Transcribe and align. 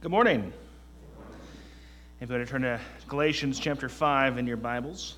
Good 0.00 0.12
morning. 0.12 0.52
If 2.20 2.28
you're 2.28 2.38
going 2.38 2.46
to 2.46 2.46
turn 2.46 2.62
to 2.62 2.80
Galatians 3.08 3.58
chapter 3.58 3.88
5 3.88 4.38
in 4.38 4.46
your 4.46 4.56
Bibles, 4.56 5.16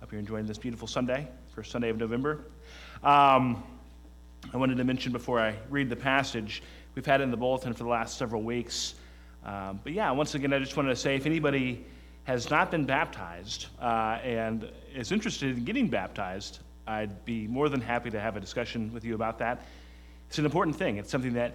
hope 0.00 0.12
you're 0.12 0.18
enjoying 0.18 0.44
this 0.44 0.58
beautiful 0.58 0.86
Sunday, 0.86 1.26
first 1.54 1.70
Sunday 1.70 1.88
of 1.88 1.96
November. 1.96 2.44
Um, 3.02 3.64
I 4.52 4.58
wanted 4.58 4.76
to 4.76 4.84
mention 4.84 5.12
before 5.12 5.40
I 5.40 5.56
read 5.70 5.88
the 5.88 5.96
passage, 5.96 6.62
we've 6.94 7.06
had 7.06 7.22
it 7.22 7.24
in 7.24 7.30
the 7.30 7.38
bulletin 7.38 7.72
for 7.72 7.84
the 7.84 7.88
last 7.88 8.18
several 8.18 8.42
weeks. 8.42 8.96
Um, 9.46 9.80
but 9.82 9.94
yeah, 9.94 10.10
once 10.10 10.34
again, 10.34 10.52
I 10.52 10.58
just 10.58 10.76
wanted 10.76 10.90
to 10.90 10.96
say 10.96 11.16
if 11.16 11.24
anybody 11.24 11.86
has 12.24 12.50
not 12.50 12.70
been 12.70 12.84
baptized 12.84 13.68
uh, 13.80 14.18
and 14.22 14.70
is 14.94 15.10
interested 15.10 15.56
in 15.56 15.64
getting 15.64 15.88
baptized, 15.88 16.58
I'd 16.86 17.24
be 17.24 17.46
more 17.46 17.70
than 17.70 17.80
happy 17.80 18.10
to 18.10 18.20
have 18.20 18.36
a 18.36 18.40
discussion 18.40 18.92
with 18.92 19.06
you 19.06 19.14
about 19.14 19.38
that. 19.38 19.62
It's 20.28 20.38
an 20.38 20.44
important 20.44 20.76
thing. 20.76 20.98
It's 20.98 21.10
something 21.10 21.32
that 21.32 21.54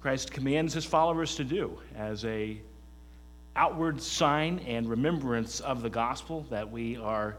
Christ 0.00 0.32
commands 0.32 0.72
his 0.72 0.84
followers 0.84 1.34
to 1.36 1.44
do 1.44 1.78
as 1.94 2.24
a 2.24 2.58
outward 3.56 4.00
sign 4.00 4.60
and 4.60 4.88
remembrance 4.88 5.60
of 5.60 5.82
the 5.82 5.90
gospel 5.90 6.46
that 6.48 6.70
we 6.70 6.96
are 6.96 7.36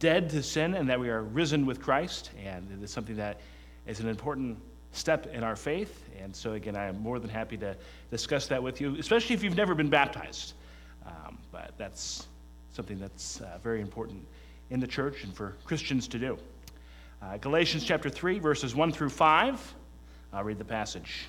dead 0.00 0.28
to 0.30 0.42
sin 0.42 0.74
and 0.74 0.88
that 0.88 0.98
we 0.98 1.08
are 1.08 1.22
risen 1.22 1.66
with 1.66 1.80
Christ. 1.80 2.30
And 2.44 2.68
it 2.72 2.82
is 2.82 2.90
something 2.90 3.16
that 3.16 3.40
is 3.86 4.00
an 4.00 4.08
important 4.08 4.58
step 4.92 5.26
in 5.26 5.44
our 5.44 5.54
faith. 5.54 6.04
And 6.20 6.34
so, 6.34 6.54
again, 6.54 6.74
I 6.74 6.86
am 6.86 7.00
more 7.00 7.20
than 7.20 7.30
happy 7.30 7.56
to 7.58 7.76
discuss 8.10 8.46
that 8.48 8.60
with 8.60 8.80
you, 8.80 8.96
especially 8.96 9.34
if 9.34 9.44
you've 9.44 9.56
never 9.56 9.74
been 9.74 9.90
baptized. 9.90 10.54
Um, 11.06 11.38
but 11.52 11.72
that's 11.78 12.26
something 12.72 12.98
that's 12.98 13.40
uh, 13.40 13.58
very 13.62 13.80
important 13.80 14.26
in 14.70 14.80
the 14.80 14.86
church 14.86 15.24
and 15.24 15.34
for 15.34 15.56
Christians 15.64 16.08
to 16.08 16.18
do. 16.18 16.38
Uh, 17.22 17.36
Galatians 17.36 17.84
chapter 17.84 18.10
3, 18.10 18.38
verses 18.38 18.74
1 18.74 18.92
through 18.92 19.10
5. 19.10 19.74
I'll 20.32 20.44
read 20.44 20.58
the 20.58 20.64
passage. 20.64 21.28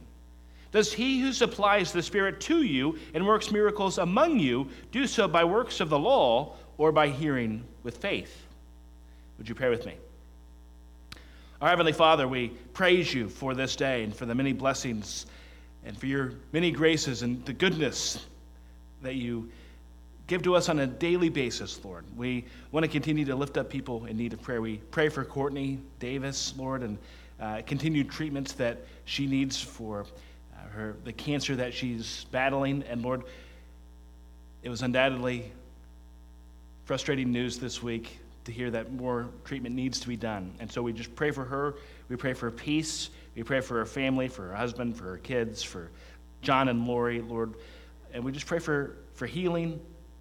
Does 0.71 0.93
he 0.93 1.19
who 1.19 1.33
supplies 1.33 1.91
the 1.91 2.01
Spirit 2.01 2.39
to 2.41 2.63
you 2.63 2.97
and 3.13 3.27
works 3.27 3.51
miracles 3.51 3.97
among 3.97 4.39
you 4.39 4.69
do 4.91 5.05
so 5.05 5.27
by 5.27 5.43
works 5.43 5.81
of 5.81 5.89
the 5.89 5.99
law 5.99 6.55
or 6.77 6.91
by 6.91 7.09
hearing 7.09 7.63
with 7.83 7.97
faith? 7.97 8.45
Would 9.37 9.49
you 9.49 9.55
pray 9.55 9.69
with 9.69 9.85
me? 9.85 9.95
Our 11.61 11.69
Heavenly 11.69 11.93
Father, 11.93 12.27
we 12.27 12.49
praise 12.73 13.13
you 13.13 13.29
for 13.29 13.53
this 13.53 13.75
day 13.75 14.03
and 14.03 14.15
for 14.15 14.25
the 14.25 14.33
many 14.33 14.53
blessings 14.53 15.25
and 15.85 15.97
for 15.97 16.05
your 16.05 16.33
many 16.53 16.71
graces 16.71 17.21
and 17.21 17.45
the 17.45 17.53
goodness 17.53 18.25
that 19.01 19.15
you 19.15 19.51
give 20.27 20.41
to 20.43 20.55
us 20.55 20.69
on 20.69 20.79
a 20.79 20.87
daily 20.87 21.29
basis, 21.29 21.83
Lord. 21.83 22.05
We 22.15 22.45
want 22.71 22.85
to 22.85 22.87
continue 22.87 23.25
to 23.25 23.35
lift 23.35 23.57
up 23.57 23.69
people 23.69 24.05
in 24.05 24.15
need 24.15 24.31
of 24.31 24.41
prayer. 24.41 24.61
We 24.61 24.77
pray 24.77 25.09
for 25.09 25.25
Courtney 25.25 25.79
Davis, 25.99 26.53
Lord, 26.57 26.83
and 26.83 26.97
uh, 27.39 27.61
continued 27.65 28.09
treatments 28.09 28.53
that 28.53 28.77
she 29.05 29.27
needs 29.27 29.61
for 29.61 30.05
Uh, 30.61 30.69
her 30.69 30.95
the 31.03 31.13
cancer 31.13 31.55
that 31.55 31.73
she's 31.73 32.25
battling. 32.31 32.83
And 32.83 33.01
Lord, 33.01 33.23
it 34.63 34.69
was 34.69 34.81
undoubtedly 34.81 35.51
frustrating 36.85 37.31
news 37.31 37.57
this 37.57 37.81
week 37.81 38.19
to 38.45 38.51
hear 38.51 38.71
that 38.71 38.91
more 38.91 39.29
treatment 39.45 39.75
needs 39.75 39.99
to 39.99 40.07
be 40.07 40.15
done. 40.15 40.53
And 40.59 40.71
so 40.71 40.81
we 40.81 40.93
just 40.93 41.15
pray 41.15 41.31
for 41.31 41.45
her. 41.45 41.75
We 42.09 42.15
pray 42.15 42.33
for 42.33 42.49
peace. 42.51 43.09
We 43.35 43.43
pray 43.43 43.61
for 43.61 43.77
her 43.77 43.85
family, 43.85 44.27
for 44.27 44.47
her 44.47 44.55
husband, 44.55 44.97
for 44.97 45.05
her 45.05 45.17
kids, 45.17 45.63
for 45.63 45.89
John 46.41 46.67
and 46.67 46.85
Lori, 46.87 47.21
Lord. 47.21 47.53
And 48.13 48.23
we 48.23 48.31
just 48.31 48.47
pray 48.47 48.59
for, 48.59 48.97
for 49.13 49.25
healing, 49.25 49.79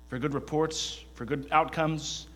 for 0.09 0.19
good 0.19 0.35
reports, 0.35 1.03
for 1.15 1.25
good 1.25 1.49
outcomes. 1.51 2.29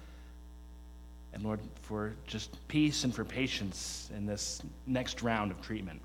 And 1.32 1.42
Lord, 1.42 1.60
for 1.82 2.14
just 2.26 2.56
peace 2.68 3.04
and 3.04 3.14
for 3.14 3.24
patience 3.24 4.10
in 4.16 4.24
this 4.26 4.62
next 4.86 5.22
round 5.22 5.50
of 5.50 5.60
treatment. 5.60 6.00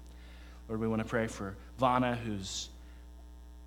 Lord, 0.70 0.82
we 0.82 0.88
want 0.88 1.02
to 1.02 1.08
pray 1.08 1.26
for 1.26 1.56
Vana, 1.80 2.16
who's 2.16 2.70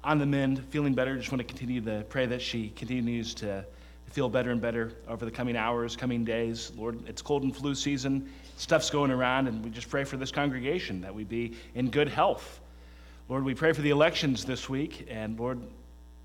on 0.04 0.20
the 0.20 0.26
mend, 0.26 0.64
feeling 0.66 0.94
better. 0.94 1.16
Just 1.16 1.32
want 1.32 1.40
to 1.40 1.44
continue 1.44 1.80
to 1.80 2.04
pray 2.08 2.26
that 2.26 2.40
she 2.40 2.70
continues 2.70 3.34
to 3.34 3.64
feel 4.06 4.28
better 4.28 4.52
and 4.52 4.60
better 4.60 4.92
over 5.08 5.24
the 5.24 5.30
coming 5.30 5.56
hours, 5.56 5.96
coming 5.96 6.24
days. 6.24 6.70
Lord, 6.76 7.00
it's 7.08 7.20
cold 7.20 7.42
and 7.42 7.56
flu 7.56 7.74
season. 7.74 8.30
Stuff's 8.56 8.88
going 8.88 9.10
around, 9.10 9.48
and 9.48 9.64
we 9.64 9.70
just 9.70 9.91
pray 9.91 10.04
for 10.04 10.16
this 10.16 10.30
congregation 10.30 11.00
that 11.00 11.12
we 11.12 11.24
be 11.24 11.54
in 11.74 11.91
good 11.91 12.08
health. 12.08 12.60
Lord, 13.28 13.42
we 13.42 13.54
pray 13.54 13.72
for 13.72 13.82
the 13.82 13.91
elections 13.91 14.44
this 14.44 14.68
week, 14.68 15.08
and 15.10 15.36
Lord, 15.41 15.60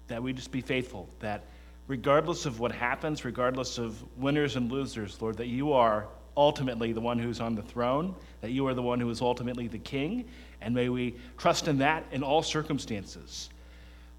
that 0.10 0.22
we 0.22 0.32
just 0.32 0.52
be 0.52 0.62
faithful, 0.62 1.10
that 1.22 1.46
regardless 1.88 2.46
of 2.46 2.60
what 2.60 2.72
happens, 2.72 3.26
regardless 3.26 3.80
of 3.80 4.04
winners 4.16 4.58
and 4.58 4.72
losers, 4.72 5.20
Lord, 5.24 5.38
that 5.38 5.48
you 5.48 5.74
are 5.74 6.08
ultimately 6.36 6.94
the 6.94 7.02
one 7.02 7.18
who's 7.18 7.42
on 7.42 7.56
the 7.56 7.64
throne, 7.64 8.14
that 8.42 8.52
you 8.52 8.68
are 8.68 8.76
the 8.76 8.84
one 8.84 9.00
who 9.00 9.10
is 9.10 9.22
ultimately 9.22 9.68
the 9.68 9.80
king, 9.80 10.26
and 10.62 10.74
may 10.74 10.90
we 10.90 11.16
trust 11.38 11.68
in 11.68 11.78
that 11.80 12.06
in 12.12 12.24
all 12.24 12.42
circumstances. 12.42 13.50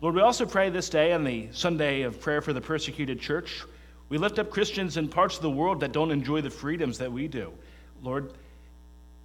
Lord, 0.01 0.15
we 0.15 0.21
also 0.21 0.47
pray 0.47 0.71
this 0.71 0.89
day 0.89 1.13
on 1.13 1.25
the 1.25 1.49
Sunday 1.53 2.03
of 2.03 2.21
prayer 2.21 2.41
for 2.41 2.53
the 2.53 2.61
persecuted 2.61 3.21
church. 3.21 3.65
We 4.09 4.17
lift 4.17 4.39
up 4.39 4.49
Christians 4.51 4.97
in 4.97 5.09
parts 5.09 5.37
of 5.37 5.43
the 5.43 5.51
world 5.51 5.81
that 5.81 5.93
don't 5.93 6.13
enjoy 6.13 6.41
the 6.41 6.51
freedoms 6.51 6.99
that 6.99 7.11
we 7.11 7.27
do. 7.27 7.53
Lord, 8.03 8.33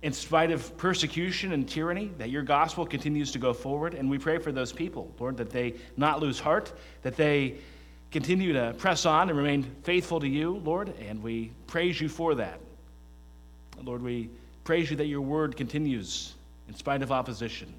in 0.01 0.11
spite 0.11 0.51
of 0.51 0.75
persecution 0.77 1.53
and 1.53 1.69
tyranny, 1.69 2.11
that 2.17 2.29
your 2.29 2.41
gospel 2.41 2.85
continues 2.85 3.31
to 3.31 3.39
go 3.39 3.53
forward. 3.53 3.93
And 3.93 4.09
we 4.09 4.17
pray 4.17 4.37
for 4.37 4.51
those 4.51 4.73
people, 4.73 5.13
Lord, 5.19 5.37
that 5.37 5.49
they 5.49 5.75
not 5.95 6.19
lose 6.19 6.39
heart, 6.39 6.73
that 7.03 7.15
they 7.15 7.55
continue 8.11 8.51
to 8.53 8.75
press 8.77 9.05
on 9.05 9.29
and 9.29 9.37
remain 9.37 9.63
faithful 9.83 10.19
to 10.19 10.27
you, 10.27 10.57
Lord. 10.65 10.93
And 11.07 11.23
we 11.23 11.51
praise 11.67 12.01
you 12.01 12.09
for 12.09 12.35
that. 12.35 12.59
Lord, 13.81 14.01
we 14.01 14.29
praise 14.63 14.89
you 14.89 14.97
that 14.97 15.07
your 15.07 15.21
word 15.21 15.55
continues 15.55 16.33
in 16.73 16.77
spite 16.79 17.03
of 17.03 17.11
opposition. 17.11 17.71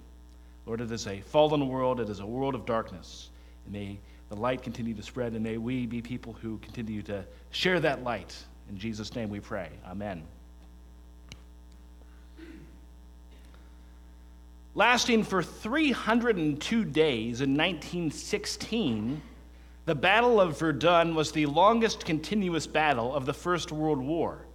Lord, 0.67 0.81
it 0.81 0.93
is 0.93 1.09
a 1.09 1.21
fallen 1.21 1.69
world, 1.69 1.99
it 1.99 2.09
is 2.09 2.21
a 2.21 2.27
world 2.27 2.55
of 2.55 2.65
darkness. 2.65 3.29
And 3.65 3.73
may 3.73 3.99
the 4.29 4.37
light 4.37 4.63
continue 4.63 4.95
to 4.95 5.03
spread, 5.03 5.33
and 5.33 5.43
may 5.43 5.59
we 5.59 5.85
be 5.85 6.01
people 6.01 6.33
who 6.33 6.59
continue 6.59 7.03
to 7.03 7.25
share 7.51 7.81
that 7.81 8.05
light. 8.05 8.37
In 8.71 8.79
Jesus' 8.79 9.13
name 9.17 9.31
we 9.31 9.41
pray. 9.41 9.69
Amen. 9.85 10.23
Lasting 14.77 15.25
for 15.25 15.43
302 15.43 16.85
days 16.85 17.41
in 17.41 17.57
1916, 17.57 19.21
the 19.87 19.95
Battle 19.97 20.41
of 20.41 20.57
Verdun 20.61 21.17
was 21.17 21.33
the 21.33 21.47
longest 21.47 22.05
continuous 22.05 22.69
battle 22.69 23.13
of 23.13 23.27
the 23.27 23.35
First 23.35 23.73
World 23.73 23.99
War. 23.99 24.47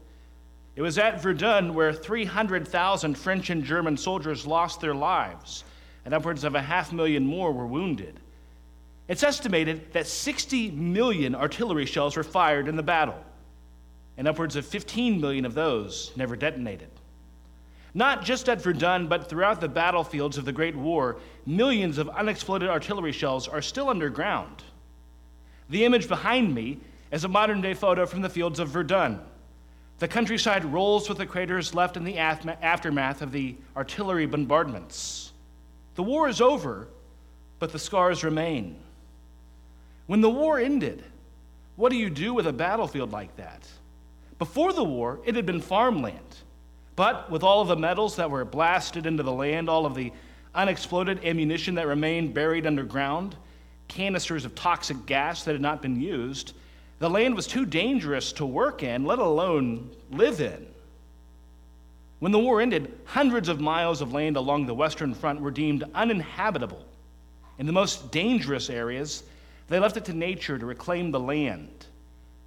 It 0.80 0.82
was 0.82 0.98
at 0.98 1.22
Verdun 1.22 1.74
where 1.74 1.92
300,000 1.92 3.18
French 3.18 3.50
and 3.50 3.66
German 3.66 3.98
soldiers 3.98 4.48
lost 4.48 4.80
their 4.80 4.96
lives, 4.96 5.66
and 6.06 6.14
upwards 6.14 6.46
of 6.46 6.56
a 6.56 6.62
half 6.62 6.94
million 6.94 7.26
more 7.26 7.52
were 7.52 7.68
wounded. 7.68 8.18
It's 9.10 9.22
estimated 9.22 9.92
that 9.92 10.08
60 10.08 10.72
million 10.72 11.36
artillery 11.36 11.86
shells 11.86 12.16
were 12.16 12.24
fired 12.24 12.70
in 12.70 12.78
the 12.78 12.82
battle, 12.82 13.22
and 14.16 14.26
upwards 14.26 14.56
of 14.56 14.66
15 14.66 15.20
million 15.20 15.44
of 15.44 15.54
those 15.54 16.14
never 16.16 16.38
detonated. 16.38 16.92
Not 17.94 18.24
just 18.24 18.48
at 18.48 18.62
Verdun, 18.62 19.08
but 19.08 19.28
throughout 19.28 19.60
the 19.60 19.68
battlefields 19.68 20.38
of 20.38 20.46
the 20.46 20.54
Great 20.54 20.78
War, 20.78 21.18
millions 21.46 21.98
of 21.98 22.08
unexploded 22.08 22.70
artillery 22.70 23.12
shells 23.12 23.50
are 23.50 23.62
still 23.62 23.90
underground. 23.90 24.64
The 25.70 25.84
image 25.84 26.08
behind 26.08 26.56
me 26.56 26.80
is 27.12 27.26
a 27.26 27.28
modern 27.28 27.60
day 27.60 27.74
photo 27.74 28.06
from 28.06 28.22
the 28.22 28.30
fields 28.30 28.60
of 28.60 28.70
Verdun. 28.70 29.20
The 30.00 30.08
countryside 30.08 30.64
rolls 30.64 31.10
with 31.10 31.18
the 31.18 31.26
craters 31.26 31.76
left 31.76 31.98
in 31.98 32.06
the 32.06 32.18
aftermath 32.18 33.22
of 33.22 33.34
the 33.34 33.56
artillery 33.76 34.26
bombardments. 34.26 35.34
The 35.96 36.04
war 36.04 36.30
is 36.30 36.40
over, 36.40 36.88
but 37.60 37.74
the 37.74 37.80
scars 37.80 38.24
remain. 38.24 38.78
When 40.08 40.22
the 40.22 40.30
war 40.30 40.58
ended, 40.58 41.04
what 41.76 41.92
do 41.92 41.98
you 41.98 42.10
do 42.10 42.34
with 42.34 42.48
a 42.48 42.54
battlefield 42.54 43.12
like 43.12 43.36
that? 43.36 43.68
Before 44.38 44.72
the 44.72 44.86
war, 44.86 45.20
it 45.26 45.36
had 45.36 45.46
been 45.46 45.60
farmland. 45.60 46.38
But 46.96 47.30
with 47.30 47.44
all 47.44 47.62
of 47.62 47.68
the 47.68 47.76
metals 47.76 48.16
that 48.16 48.32
were 48.32 48.46
blasted 48.46 49.06
into 49.06 49.24
the 49.24 49.32
land, 49.34 49.70
all 49.70 49.86
of 49.86 49.96
the 49.96 50.14
unexploded 50.56 51.26
ammunition 51.26 51.76
that 51.76 51.88
remained 51.88 52.34
buried 52.34 52.66
underground, 52.66 53.36
canisters 53.90 54.46
of 54.46 54.56
toxic 54.56 55.06
gas 55.06 55.44
that 55.44 55.52
had 55.52 55.62
not 55.62 55.82
been 55.82 56.00
used, 56.00 56.54
the 57.00 57.10
land 57.10 57.36
was 57.36 57.48
too 57.48 57.66
dangerous 57.66 58.32
to 58.34 58.46
work 58.46 58.84
in, 58.84 59.06
let 59.06 59.20
alone 59.20 59.90
live 60.12 60.42
in. 60.42 60.68
When 62.20 62.32
the 62.32 62.40
war 62.40 62.62
ended, 62.62 63.00
hundreds 63.06 63.48
of 63.48 63.62
miles 63.62 64.02
of 64.02 64.14
land 64.14 64.36
along 64.36 64.66
the 64.66 64.74
Western 64.74 65.14
Front 65.14 65.40
were 65.40 65.52
deemed 65.52 65.86
uninhabitable. 65.96 66.86
In 67.58 67.66
the 67.66 67.72
most 67.72 68.12
dangerous 68.12 68.70
areas, 68.70 69.24
They 69.70 69.80
left 69.80 69.98
it 69.98 70.06
to 70.06 70.14
nature 70.14 70.58
to 70.58 70.66
reclaim 70.66 71.12
the 71.12 71.20
land. 71.20 71.86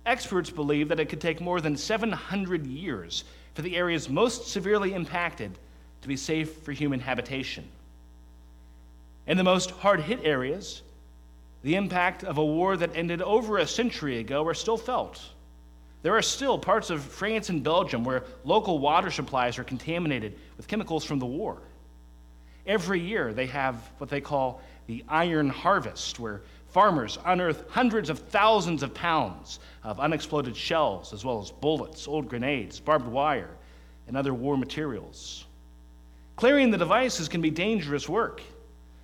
Experts 0.04 0.50
believe 0.50 0.88
that 0.88 0.98
it 0.98 1.08
could 1.08 1.20
take 1.20 1.40
more 1.40 1.60
than 1.60 1.76
700 1.76 2.66
years 2.66 3.24
for 3.54 3.62
the 3.62 3.76
areas 3.76 4.08
most 4.08 4.48
severely 4.48 4.92
impacted 4.92 5.52
to 6.02 6.08
be 6.08 6.16
safe 6.16 6.52
for 6.62 6.72
human 6.72 6.98
habitation. 6.98 7.64
In 9.28 9.36
the 9.36 9.44
most 9.44 9.70
hard 9.70 10.00
hit 10.00 10.18
areas, 10.24 10.82
the 11.62 11.76
impact 11.76 12.24
of 12.24 12.38
a 12.38 12.44
war 12.44 12.76
that 12.76 12.94
ended 12.94 13.22
over 13.22 13.58
a 13.58 13.66
century 13.66 14.18
ago 14.18 14.46
are 14.46 14.54
still 14.54 14.76
felt. 14.76 15.20
There 16.02 16.16
are 16.16 16.22
still 16.22 16.58
parts 16.58 16.90
of 16.90 17.02
France 17.02 17.48
and 17.48 17.62
Belgium 17.62 18.02
where 18.02 18.24
local 18.44 18.80
water 18.80 19.10
supplies 19.10 19.58
are 19.58 19.64
contaminated 19.64 20.36
with 20.56 20.66
chemicals 20.66 21.04
from 21.04 21.20
the 21.20 21.26
war. 21.26 21.58
Every 22.66 23.00
year, 23.00 23.32
they 23.32 23.46
have 23.46 23.76
what 23.98 24.10
they 24.10 24.20
call 24.20 24.60
the 24.86 25.04
iron 25.08 25.48
harvest, 25.48 26.18
where 26.18 26.42
farmers 26.70 27.18
unearth 27.24 27.68
hundreds 27.70 28.10
of 28.10 28.18
thousands 28.18 28.82
of 28.82 28.94
pounds 28.94 29.60
of 29.84 30.00
unexploded 30.00 30.56
shells, 30.56 31.12
as 31.12 31.24
well 31.24 31.40
as 31.40 31.50
bullets, 31.50 32.08
old 32.08 32.28
grenades, 32.28 32.80
barbed 32.80 33.06
wire, 33.06 33.50
and 34.08 34.16
other 34.16 34.34
war 34.34 34.56
materials. 34.56 35.44
Clearing 36.36 36.70
the 36.70 36.78
devices 36.78 37.28
can 37.28 37.40
be 37.40 37.50
dangerous 37.50 38.08
work. 38.08 38.42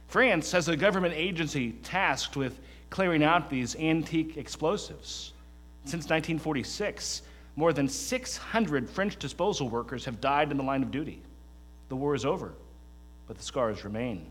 France 0.08 0.50
has 0.52 0.68
a 0.68 0.76
government 0.76 1.14
agency 1.14 1.72
tasked 1.82 2.34
with 2.34 2.58
clearing 2.88 3.22
out 3.22 3.50
these 3.50 3.76
antique 3.76 4.38
explosives. 4.38 5.34
Since 5.84 6.04
1946, 6.04 7.22
more 7.56 7.74
than 7.74 7.88
600 7.88 8.88
French 8.88 9.18
disposal 9.18 9.68
workers 9.68 10.06
have 10.06 10.20
died 10.20 10.50
in 10.50 10.56
the 10.56 10.62
line 10.62 10.82
of 10.82 10.90
duty. 10.90 11.20
The 11.90 11.96
war 11.96 12.14
is 12.14 12.24
over, 12.24 12.54
but 13.26 13.36
the 13.36 13.42
scars 13.42 13.84
remain. 13.84 14.30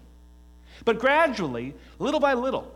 But 0.84 1.00
gradually, 1.00 1.76
little 2.00 2.20
by 2.20 2.34
little, 2.34 2.74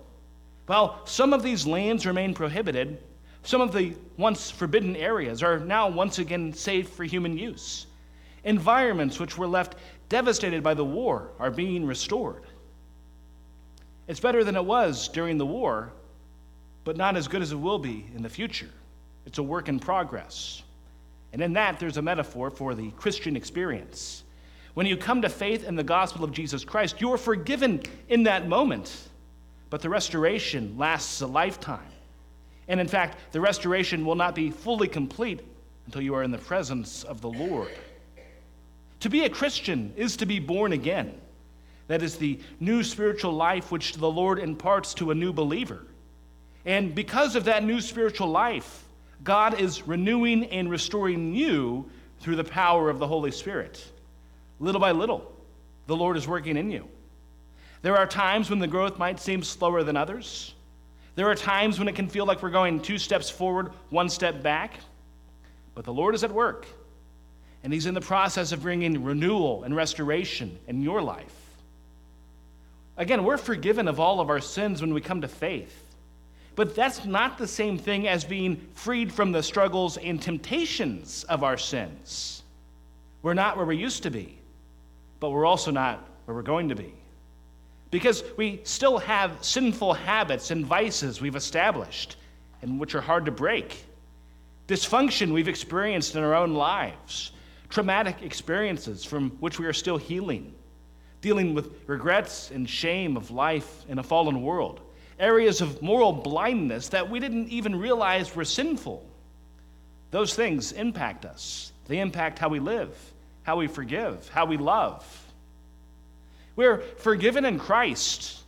while 0.68 1.02
some 1.06 1.34
of 1.34 1.42
these 1.42 1.66
lands 1.66 2.06
remain 2.06 2.34
prohibited, 2.36 3.02
some 3.44 3.62
of 3.62 3.74
the 3.74 3.94
once 4.18 4.52
forbidden 4.52 4.96
areas 4.96 5.42
are 5.42 5.60
now 5.60 5.90
once 5.90 6.20
again 6.20 6.54
safe 6.54 6.90
for 6.90 7.04
human 7.04 7.36
use. 7.36 7.88
Environments 8.44 9.20
which 9.20 9.38
were 9.38 9.48
left 9.48 9.76
devastated 10.10 10.62
by 10.62 10.76
the 10.76 10.86
war 10.86 11.32
are 11.40 11.52
being 11.52 11.86
restored. 11.86 12.44
It's 14.08 14.20
better 14.20 14.44
than 14.44 14.56
it 14.56 14.66
was 14.66 15.08
during 15.08 15.38
the 15.38 15.46
war, 15.46 15.92
but 16.84 16.98
not 16.98 17.16
as 17.16 17.28
good 17.28 17.42
as 17.42 17.52
it 17.52 17.58
will 17.58 17.80
be 17.80 18.06
in 18.16 18.24
the 18.24 18.30
future. 18.30 18.70
It's 19.26 19.38
a 19.38 19.44
work 19.44 19.70
in 19.70 19.80
progress. 19.80 20.64
And 21.34 21.42
in 21.42 21.54
that, 21.54 21.80
there's 21.80 21.98
a 21.98 22.02
metaphor 22.02 22.50
for 22.50 22.76
the 22.76 22.92
Christian 22.92 23.36
experience. 23.36 24.24
When 24.74 24.86
you 24.86 24.98
come 24.98 25.22
to 25.22 25.30
faith 25.30 25.66
in 25.66 25.76
the 25.76 25.84
gospel 25.84 26.24
of 26.24 26.32
Jesus 26.32 26.64
Christ, 26.64 27.02
you 27.02 27.12
are 27.14 27.18
forgiven 27.18 27.82
in 28.10 28.24
that 28.24 28.48
moment, 28.48 29.10
but 29.70 29.82
the 29.82 29.90
restoration 29.90 30.78
lasts 30.78 31.22
a 31.22 31.28
lifetime. 31.28 31.80
And 32.68 32.80
in 32.80 32.88
fact, 32.88 33.18
the 33.32 33.42
restoration 33.42 34.06
will 34.06 34.16
not 34.16 34.34
be 34.34 34.50
fully 34.50 34.88
complete 34.88 35.42
until 35.86 36.02
you 36.02 36.16
are 36.16 36.24
in 36.24 36.32
the 36.32 36.38
presence 36.38 37.04
of 37.04 37.22
the 37.22 37.30
Lord. 37.30 37.72
To 39.02 39.10
be 39.10 39.26
a 39.26 39.30
Christian 39.30 39.94
is 39.98 40.16
to 40.18 40.26
be 40.26 40.40
born 40.40 40.74
again. 40.74 41.20
That 41.92 42.04
is 42.04 42.16
the 42.16 42.40
new 42.62 42.86
spiritual 42.86 43.34
life 43.34 43.70
which 43.70 43.96
the 43.96 44.10
Lord 44.10 44.40
imparts 44.40 44.94
to 44.94 45.12
a 45.12 45.14
new 45.14 45.34
believer. 45.34 45.86
And 46.66 46.96
because 46.96 47.36
of 47.36 47.44
that 47.44 47.66
new 47.66 47.82
spiritual 47.82 48.30
life, 48.30 48.86
God 49.26 49.60
is 49.60 49.86
renewing 49.86 50.46
and 50.46 50.72
restoring 50.72 51.36
you 51.36 51.92
through 52.22 52.38
the 52.38 52.46
power 52.46 52.90
of 52.90 52.98
the 52.98 53.08
Holy 53.08 53.30
Spirit. 53.30 53.86
Little 54.62 54.80
by 54.80 54.94
little, 54.94 55.36
the 55.88 55.96
Lord 55.98 56.16
is 56.16 56.30
working 56.30 56.56
in 56.56 56.72
you. 56.72 56.88
There 57.82 57.98
are 57.98 58.08
times 58.08 58.50
when 58.50 58.60
the 58.60 58.68
growth 58.68 58.98
might 58.98 59.20
seem 59.20 59.44
slower 59.44 59.84
than 59.84 59.98
others. 59.98 60.54
There 61.16 61.28
are 61.28 61.36
times 61.36 61.78
when 61.78 61.90
it 61.90 61.96
can 61.96 62.08
feel 62.08 62.26
like 62.26 62.42
we're 62.42 62.52
going 62.52 62.80
two 62.80 63.00
steps 63.00 63.30
forward, 63.30 63.74
one 63.90 64.08
step 64.08 64.42
back. 64.42 64.76
But 65.76 65.84
the 65.84 65.92
Lord 65.92 66.16
is 66.16 66.24
at 66.24 66.32
work, 66.32 66.68
and 67.66 67.74
He's 67.74 67.86
in 67.86 67.96
the 67.96 68.00
process 68.00 68.54
of 68.54 68.62
bringing 68.62 69.04
renewal 69.04 69.66
and 69.66 69.76
restoration 69.76 70.58
in 70.70 70.82
your 70.84 71.02
life. 71.02 71.41
Again, 73.02 73.24
we're 73.24 73.38
forgiven 73.38 73.88
of 73.88 74.00
all 74.00 74.20
of 74.20 74.30
our 74.30 74.40
sins 74.40 74.80
when 74.80 74.94
we 74.94 75.02
come 75.02 75.22
to 75.22 75.28
faith. 75.28 75.86
But 76.56 76.76
that's 76.76 77.04
not 77.04 77.40
the 77.40 77.48
same 77.48 77.80
thing 77.80 78.08
as 78.08 78.24
being 78.24 78.68
freed 78.76 79.12
from 79.12 79.32
the 79.32 79.42
struggles 79.42 79.98
and 79.98 80.22
temptations 80.22 81.24
of 81.24 81.44
our 81.44 81.58
sins. 81.58 82.44
We're 83.24 83.34
not 83.34 83.58
where 83.58 83.66
we 83.66 83.76
used 83.76 84.04
to 84.04 84.12
be, 84.12 84.38
but 85.20 85.32
we're 85.32 85.48
also 85.48 85.72
not 85.72 86.08
where 86.26 86.36
we're 86.36 86.44
going 86.44 86.70
to 86.70 86.76
be. 86.76 86.94
Because 87.90 88.24
we 88.38 88.62
still 88.66 89.00
have 89.00 89.44
sinful 89.44 89.96
habits 89.96 90.52
and 90.52 90.64
vices 90.64 91.20
we've 91.20 91.36
established 91.36 92.18
and 92.62 92.80
which 92.80 92.94
are 92.94 93.02
hard 93.02 93.26
to 93.26 93.32
break. 93.32 93.84
Dysfunction 94.68 95.34
we've 95.34 95.48
experienced 95.48 96.16
in 96.16 96.24
our 96.24 96.36
own 96.36 96.54
lives, 96.54 97.32
traumatic 97.68 98.22
experiences 98.22 99.04
from 99.04 99.32
which 99.40 99.58
we 99.58 99.66
are 99.66 99.74
still 99.74 99.98
healing, 99.98 100.54
dealing 101.22 101.54
with 101.54 101.72
regrets 101.88 102.52
and 102.52 102.70
shame 102.70 103.16
of 103.16 103.32
life 103.32 103.86
in 103.88 104.00
a 104.00 104.04
fallen 104.04 104.42
world, 104.42 104.82
areas 105.20 105.62
of 105.62 105.82
moral 105.82 106.12
blindness 106.12 106.90
that 106.90 107.10
we 107.10 107.20
didn't 107.20 107.50
even 107.50 107.76
realize 107.76 108.36
were 108.36 108.44
sinful. 108.44 109.08
Those 110.10 110.34
things 110.34 110.72
impact 110.72 111.26
us. 111.26 111.72
They 111.88 112.00
impact 112.00 112.40
how 112.40 112.50
we 112.50 112.60
live, 112.60 112.96
how 113.44 113.58
we 113.58 113.68
forgive, 113.68 114.28
how 114.30 114.46
we 114.46 114.58
love. 114.58 115.06
We're 116.56 116.80
forgiven 116.98 117.46
in 117.46 117.60
Christ, 117.60 118.40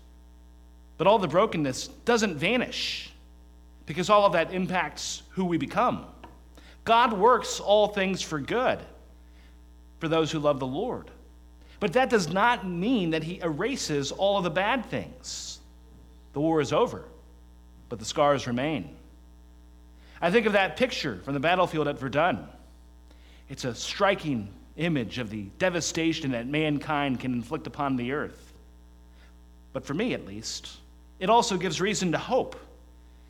but 0.98 1.08
all 1.08 1.20
the 1.20 1.28
brokenness 1.28 1.88
doesn't 2.06 2.36
vanish 2.36 3.12
because 3.86 4.10
all 4.10 4.26
of 4.26 4.34
that 4.34 4.54
impacts 4.54 5.24
who 5.32 5.46
we 5.46 5.58
become. 5.58 6.06
God 6.86 7.14
works 7.14 7.60
all 7.60 7.88
things 7.88 8.22
for 8.22 8.40
good 8.40 8.80
for 10.00 10.08
those 10.08 10.32
who 10.32 10.40
love 10.40 10.60
the 10.60 10.68
Lord. 10.68 11.10
But 11.84 11.92
that 11.92 12.10
does 12.10 12.32
not 12.32 12.66
mean 12.66 13.10
that 13.10 13.24
He 13.24 13.42
erases 13.42 14.14
all 14.14 14.38
of 14.38 14.46
the 14.46 14.50
bad 14.50 14.86
things. 14.86 15.60
The 16.32 16.40
war 16.40 16.62
is 16.62 16.72
over, 16.72 17.04
but 17.90 18.00
the 18.00 18.06
scars 18.06 18.48
remain. 18.48 18.96
I 20.22 20.32
think 20.32 20.46
of 20.46 20.54
that 20.54 20.78
picture 20.78 21.20
from 21.26 21.34
the 21.34 21.42
battlefield 21.42 21.90
at 21.90 22.00
Verdun. 22.00 22.48
It's 23.50 23.66
a 23.66 23.76
striking 23.76 24.48
image 24.78 25.20
of 25.20 25.30
the 25.30 25.48
devastation 25.60 26.32
that 26.32 26.48
mankind 26.48 27.20
can 27.20 27.34
inflict 27.34 27.68
upon 27.68 27.98
the 27.98 28.14
earth. 28.14 28.54
But 29.74 29.84
for 29.84 29.94
me, 29.94 30.14
at 30.14 30.26
least, 30.26 30.78
it 31.20 31.30
also 31.30 31.58
gives 31.58 31.82
reason 31.82 32.14
to 32.14 32.18
hope. 32.18 32.56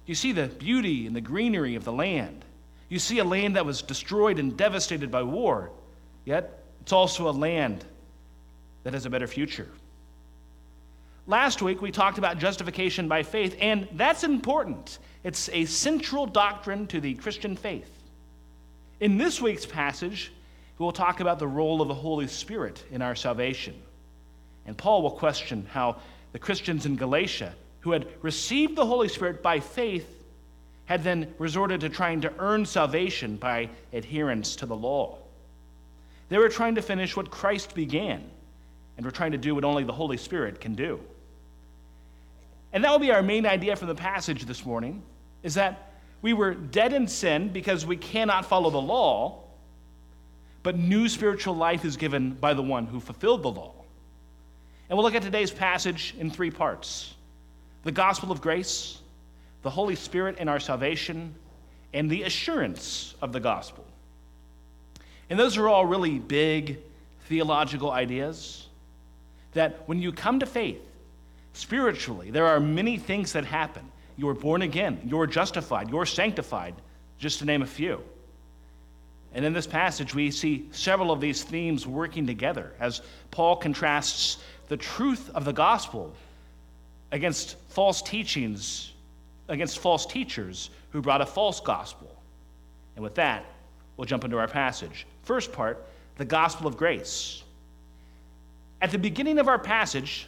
You 0.05 0.13
see 0.13 0.31
the 0.31 0.45
beauty 0.45 1.07
and 1.07 1.15
the 1.15 1.21
greenery 1.21 1.73
of 1.73 1.85
the 1.85 1.91
land. 1.91 2.45
You 2.87 2.99
see 2.99 3.17
a 3.17 3.23
land 3.23 3.55
that 3.55 3.65
was 3.65 3.81
destroyed 3.81 4.37
and 4.37 4.55
devastated 4.55 5.09
by 5.09 5.23
war, 5.23 5.71
yet 6.23 6.63
it's 6.81 6.93
also 6.93 7.27
a 7.27 7.31
land 7.31 7.83
that 8.83 8.93
has 8.93 9.05
a 9.05 9.09
better 9.09 9.27
future. 9.27 9.67
Last 11.25 11.61
week, 11.61 11.81
we 11.81 11.91
talked 11.91 12.17
about 12.17 12.37
justification 12.37 13.07
by 13.07 13.23
faith, 13.23 13.55
and 13.61 13.87
that's 13.93 14.23
important. 14.23 14.99
It's 15.23 15.49
a 15.49 15.65
central 15.65 16.25
doctrine 16.25 16.85
to 16.87 16.99
the 16.99 17.13
Christian 17.15 17.55
faith. 17.55 17.89
In 18.99 19.17
this 19.17 19.41
week's 19.41 19.65
passage, 19.65 20.33
we 20.77 20.83
will 20.83 20.91
talk 20.91 21.21
about 21.21 21.39
the 21.39 21.47
role 21.47 21.81
of 21.81 21.87
the 21.87 21.93
Holy 21.93 22.27
Spirit 22.27 22.83
in 22.91 23.01
our 23.01 23.15
salvation. 23.15 23.73
And 24.65 24.77
Paul 24.77 25.01
will 25.01 25.11
question 25.11 25.65
how 25.71 25.97
the 26.33 26.39
Christians 26.39 26.85
in 26.85 26.95
Galatia, 26.95 27.53
who 27.81 27.91
had 27.91 28.07
received 28.21 28.75
the 28.75 28.85
Holy 28.85 29.07
Spirit 29.07 29.41
by 29.41 29.59
faith, 29.59 30.07
had 30.85 31.03
then 31.03 31.33
resorted 31.37 31.81
to 31.81 31.89
trying 31.89 32.21
to 32.21 32.33
earn 32.39 32.65
salvation 32.65 33.37
by 33.37 33.69
adherence 33.93 34.57
to 34.57 34.65
the 34.65 34.75
law. 34.75 35.17
They 36.27 36.37
were 36.37 36.49
trying 36.49 36.75
to 36.75 36.81
finish 36.81 37.15
what 37.15 37.31
Christ 37.31 37.75
began, 37.75 38.29
and 38.97 39.05
we're 39.05 39.11
trying 39.11 39.31
to 39.31 39.37
do 39.37 39.55
what 39.55 39.63
only 39.63 39.83
the 39.83 39.93
Holy 39.93 40.17
Spirit 40.17 40.61
can 40.61 40.75
do. 40.75 40.99
And 42.71 42.83
that 42.83 42.91
will 42.91 42.99
be 42.99 43.11
our 43.11 43.23
main 43.23 43.45
idea 43.45 43.75
from 43.75 43.87
the 43.87 43.95
passage 43.95 44.45
this 44.45 44.65
morning 44.65 45.03
is 45.43 45.55
that 45.55 45.91
we 46.21 46.33
were 46.33 46.53
dead 46.53 46.93
in 46.93 47.07
sin 47.07 47.49
because 47.49 47.85
we 47.85 47.97
cannot 47.97 48.45
follow 48.45 48.69
the 48.69 48.81
law, 48.81 49.43
but 50.63 50.77
new 50.77 51.09
spiritual 51.09 51.55
life 51.55 51.85
is 51.85 51.97
given 51.97 52.31
by 52.31 52.53
the 52.53 52.61
one 52.61 52.87
who 52.87 52.99
fulfilled 52.99 53.43
the 53.43 53.51
law. 53.51 53.73
And 54.89 54.97
we'll 54.97 55.03
look 55.03 55.15
at 55.15 55.21
today's 55.21 55.51
passage 55.51 56.15
in 56.17 56.29
three 56.29 56.51
parts 56.51 57.13
the 57.83 57.91
gospel 57.91 58.31
of 58.31 58.39
grace, 58.39 58.99
the 59.61 59.69
Holy 59.69 59.95
Spirit 59.95 60.37
in 60.37 60.47
our 60.47 60.59
salvation, 60.59 61.35
and 61.93 62.09
the 62.09 62.23
assurance 62.23 63.13
of 63.21 63.33
the 63.33 63.41
gospel. 63.41 63.85
And 65.29 65.37
those 65.37 65.57
are 65.57 65.67
all 65.67 65.85
really 65.85 66.17
big 66.17 66.79
theological 67.27 67.91
ideas 67.91 68.62
that 69.53 69.87
when 69.87 69.99
you 69.99 70.11
come 70.11 70.39
to 70.39 70.45
faith, 70.45 70.81
Spiritually, 71.53 72.31
there 72.31 72.47
are 72.47 72.59
many 72.59 72.97
things 72.97 73.31
that 73.33 73.45
happen. 73.45 73.83
You 74.17 74.27
are 74.27 74.33
born 74.33 74.63
again, 74.63 74.99
you're 75.05 75.27
justified, 75.27 75.89
you're 75.89 76.05
sanctified, 76.05 76.75
just 77.19 77.39
to 77.39 77.45
name 77.45 77.61
a 77.61 77.67
few. 77.67 78.01
And 79.35 79.45
in 79.45 79.53
this 79.53 79.65
passage, 79.65 80.13
we 80.13 80.29
see 80.29 80.67
several 80.71 81.11
of 81.11 81.21
these 81.21 81.43
themes 81.43 81.87
working 81.87 82.27
together 82.27 82.73
as 82.79 83.01
Paul 83.31 83.55
contrasts 83.55 84.39
the 84.67 84.77
truth 84.77 85.29
of 85.33 85.45
the 85.45 85.53
gospel 85.53 86.13
against 87.11 87.57
false 87.69 88.01
teachings 88.01 88.89
against 89.49 89.79
false 89.79 90.05
teachers 90.05 90.69
who 90.91 91.01
brought 91.01 91.19
a 91.19 91.25
false 91.25 91.59
gospel. 91.59 92.09
And 92.95 93.03
with 93.03 93.15
that, 93.15 93.43
we'll 93.97 94.05
jump 94.05 94.23
into 94.23 94.37
our 94.37 94.47
passage. 94.47 95.05
First 95.23 95.51
part, 95.51 95.85
the 96.15 96.23
gospel 96.23 96.65
of 96.65 96.77
grace. 96.77 97.42
At 98.83 98.91
the 98.91 98.99
beginning 98.99 99.39
of 99.39 99.47
our 99.47 99.57
passage, 99.57 100.27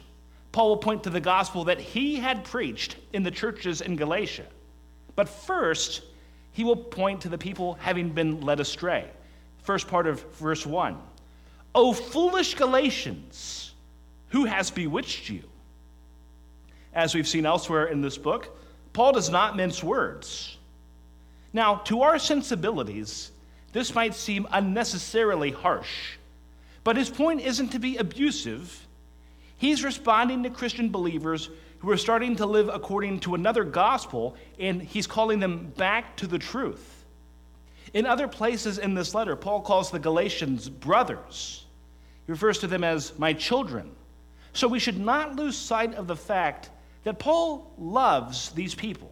Paul 0.50 0.70
will 0.70 0.76
point 0.78 1.04
to 1.04 1.10
the 1.10 1.20
gospel 1.20 1.64
that 1.64 1.78
he 1.78 2.16
had 2.16 2.42
preached 2.42 2.96
in 3.12 3.22
the 3.22 3.30
churches 3.30 3.82
in 3.82 3.96
Galatia. 3.96 4.46
But 5.14 5.28
first, 5.28 6.00
he 6.52 6.64
will 6.64 6.74
point 6.76 7.20
to 7.20 7.28
the 7.28 7.36
people 7.36 7.74
having 7.74 8.08
been 8.08 8.40
led 8.40 8.58
astray. 8.58 9.10
First 9.58 9.88
part 9.88 10.06
of 10.06 10.22
verse 10.36 10.64
1. 10.64 10.96
O 11.74 11.92
foolish 11.92 12.54
Galatians, 12.54 13.74
who 14.30 14.46
has 14.46 14.70
bewitched 14.70 15.28
you? 15.28 15.42
As 16.94 17.14
we've 17.14 17.28
seen 17.28 17.44
elsewhere 17.44 17.88
in 17.88 18.00
this 18.00 18.16
book, 18.16 18.56
Paul 18.94 19.12
does 19.12 19.28
not 19.28 19.54
mince 19.54 19.84
words. 19.84 20.56
Now, 21.52 21.74
to 21.84 22.00
our 22.00 22.18
sensibilities, 22.18 23.32
this 23.74 23.94
might 23.94 24.14
seem 24.14 24.46
unnecessarily 24.50 25.50
harsh, 25.50 26.16
but 26.86 26.96
his 26.96 27.10
point 27.10 27.40
isn't 27.40 27.70
to 27.70 27.80
be 27.80 27.96
abusive. 27.96 28.86
He's 29.58 29.82
responding 29.82 30.44
to 30.44 30.50
Christian 30.50 30.90
believers 30.90 31.50
who 31.80 31.90
are 31.90 31.96
starting 31.96 32.36
to 32.36 32.46
live 32.46 32.70
according 32.72 33.18
to 33.20 33.34
another 33.34 33.64
gospel, 33.64 34.36
and 34.60 34.80
he's 34.80 35.08
calling 35.08 35.40
them 35.40 35.72
back 35.76 36.16
to 36.18 36.28
the 36.28 36.38
truth. 36.38 37.04
In 37.92 38.06
other 38.06 38.28
places 38.28 38.78
in 38.78 38.94
this 38.94 39.16
letter, 39.16 39.34
Paul 39.34 39.62
calls 39.62 39.90
the 39.90 39.98
Galatians 39.98 40.68
brothers. 40.68 41.64
He 42.24 42.30
refers 42.30 42.60
to 42.60 42.68
them 42.68 42.84
as 42.84 43.18
my 43.18 43.32
children. 43.32 43.90
So 44.52 44.68
we 44.68 44.78
should 44.78 45.00
not 45.00 45.34
lose 45.34 45.56
sight 45.56 45.92
of 45.96 46.06
the 46.06 46.14
fact 46.14 46.70
that 47.02 47.18
Paul 47.18 47.68
loves 47.76 48.50
these 48.50 48.76
people. 48.76 49.10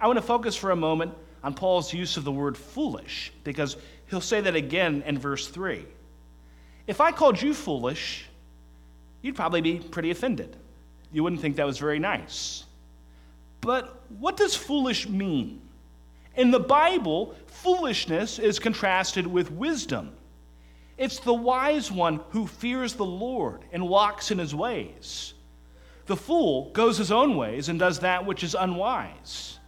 I 0.00 0.06
want 0.06 0.18
to 0.18 0.22
focus 0.24 0.54
for 0.54 0.70
a 0.70 0.76
moment 0.76 1.14
on 1.42 1.54
Paul's 1.54 1.92
use 1.92 2.16
of 2.16 2.22
the 2.22 2.30
word 2.30 2.56
foolish, 2.56 3.32
because 3.42 3.76
he'll 4.08 4.20
say 4.20 4.40
that 4.40 4.54
again 4.54 5.02
in 5.04 5.18
verse 5.18 5.48
3. 5.48 5.84
If 6.88 7.02
I 7.02 7.12
called 7.12 7.40
you 7.40 7.54
foolish, 7.54 8.24
you'd 9.22 9.36
probably 9.36 9.60
be 9.60 9.78
pretty 9.78 10.10
offended. 10.10 10.56
You 11.12 11.22
wouldn't 11.22 11.42
think 11.42 11.56
that 11.56 11.66
was 11.66 11.78
very 11.78 11.98
nice. 11.98 12.64
But 13.60 14.02
what 14.18 14.36
does 14.38 14.56
foolish 14.56 15.06
mean? 15.08 15.60
In 16.34 16.50
the 16.50 16.60
Bible, 16.60 17.34
foolishness 17.46 18.38
is 18.38 18.58
contrasted 18.58 19.26
with 19.26 19.50
wisdom. 19.50 20.12
It's 20.96 21.18
the 21.20 21.34
wise 21.34 21.92
one 21.92 22.20
who 22.30 22.46
fears 22.46 22.94
the 22.94 23.04
Lord 23.04 23.60
and 23.70 23.88
walks 23.88 24.30
in 24.30 24.38
his 24.38 24.54
ways. 24.54 25.34
The 26.06 26.16
fool 26.16 26.70
goes 26.70 26.96
his 26.96 27.12
own 27.12 27.36
ways 27.36 27.68
and 27.68 27.78
does 27.78 27.98
that 27.98 28.24
which 28.24 28.42
is 28.42 28.56
unwise. 28.58 29.58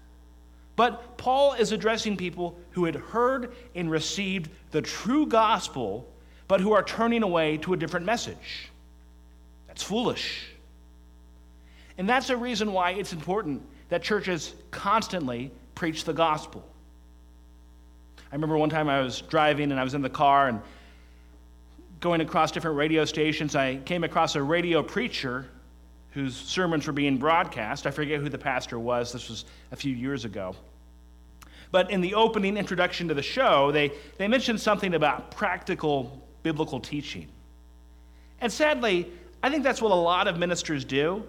But 0.74 1.18
Paul 1.18 1.52
is 1.52 1.72
addressing 1.72 2.16
people 2.16 2.58
who 2.70 2.86
had 2.86 2.94
heard 2.94 3.52
and 3.74 3.90
received 3.90 4.48
the 4.70 4.80
true 4.80 5.26
gospel, 5.26 6.08
but 6.50 6.60
who 6.60 6.72
are 6.72 6.82
turning 6.82 7.22
away 7.22 7.58
to 7.58 7.74
a 7.74 7.76
different 7.76 8.04
message. 8.04 8.72
That's 9.68 9.84
foolish. 9.84 10.48
And 11.96 12.08
that's 12.08 12.28
a 12.28 12.36
reason 12.36 12.72
why 12.72 12.90
it's 12.90 13.12
important 13.12 13.62
that 13.88 14.02
churches 14.02 14.52
constantly 14.72 15.52
preach 15.76 16.02
the 16.02 16.12
gospel. 16.12 16.68
I 18.32 18.34
remember 18.34 18.58
one 18.58 18.68
time 18.68 18.88
I 18.88 19.00
was 19.00 19.20
driving 19.20 19.70
and 19.70 19.78
I 19.78 19.84
was 19.84 19.94
in 19.94 20.02
the 20.02 20.10
car 20.10 20.48
and 20.48 20.60
going 22.00 22.20
across 22.20 22.50
different 22.50 22.76
radio 22.76 23.04
stations. 23.04 23.54
I 23.54 23.76
came 23.76 24.02
across 24.02 24.34
a 24.34 24.42
radio 24.42 24.82
preacher 24.82 25.46
whose 26.10 26.34
sermons 26.34 26.84
were 26.84 26.92
being 26.92 27.16
broadcast. 27.16 27.86
I 27.86 27.92
forget 27.92 28.18
who 28.18 28.28
the 28.28 28.38
pastor 28.38 28.80
was, 28.80 29.12
this 29.12 29.28
was 29.28 29.44
a 29.70 29.76
few 29.76 29.94
years 29.94 30.24
ago. 30.24 30.56
But 31.70 31.92
in 31.92 32.00
the 32.00 32.14
opening 32.14 32.56
introduction 32.56 33.06
to 33.06 33.14
the 33.14 33.22
show, 33.22 33.70
they, 33.70 33.92
they 34.18 34.26
mentioned 34.26 34.60
something 34.60 34.94
about 34.94 35.30
practical 35.30 36.26
biblical 36.42 36.80
teaching. 36.80 37.28
And 38.40 38.52
sadly, 38.52 39.10
I 39.42 39.50
think 39.50 39.64
that's 39.64 39.82
what 39.82 39.92
a 39.92 39.94
lot 39.94 40.28
of 40.28 40.38
ministers 40.38 40.84
do. 40.84 41.24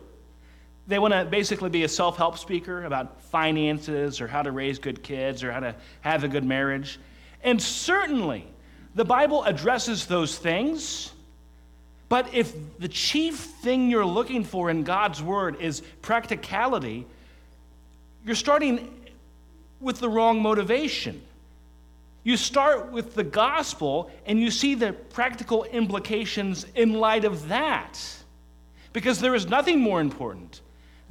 They 0.87 0.99
want 0.99 1.13
to 1.13 1.25
basically 1.25 1.69
be 1.69 1.83
a 1.83 1.89
self 1.89 2.17
help 2.17 2.37
speaker 2.37 2.83
about 2.85 3.21
finances 3.21 4.19
or 4.19 4.27
how 4.27 4.41
to 4.41 4.51
raise 4.51 4.79
good 4.79 5.03
kids 5.03 5.43
or 5.43 5.51
how 5.51 5.59
to 5.59 5.75
have 6.01 6.23
a 6.23 6.27
good 6.27 6.43
marriage. 6.43 6.99
And 7.43 7.61
certainly, 7.61 8.45
the 8.95 9.05
Bible 9.05 9.43
addresses 9.43 10.05
those 10.05 10.37
things. 10.37 11.11
But 12.09 12.33
if 12.33 12.53
the 12.77 12.89
chief 12.89 13.37
thing 13.39 13.89
you're 13.89 14.05
looking 14.05 14.43
for 14.43 14.69
in 14.69 14.83
God's 14.83 15.23
word 15.23 15.61
is 15.61 15.81
practicality, 16.01 17.05
you're 18.25 18.35
starting 18.35 18.93
with 19.79 19.99
the 19.99 20.09
wrong 20.09 20.41
motivation. 20.41 21.21
You 22.23 22.37
start 22.37 22.91
with 22.91 23.15
the 23.15 23.23
gospel 23.23 24.11
and 24.25 24.39
you 24.39 24.51
see 24.51 24.75
the 24.75 24.93
practical 24.93 25.63
implications 25.65 26.65
in 26.75 26.93
light 26.93 27.25
of 27.25 27.47
that. 27.49 27.99
Because 28.93 29.19
there 29.19 29.35
is 29.35 29.47
nothing 29.47 29.79
more 29.79 30.01
important 30.01 30.61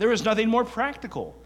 there 0.01 0.13
is 0.13 0.25
nothing 0.25 0.49
more 0.49 0.65
practical. 0.65 1.37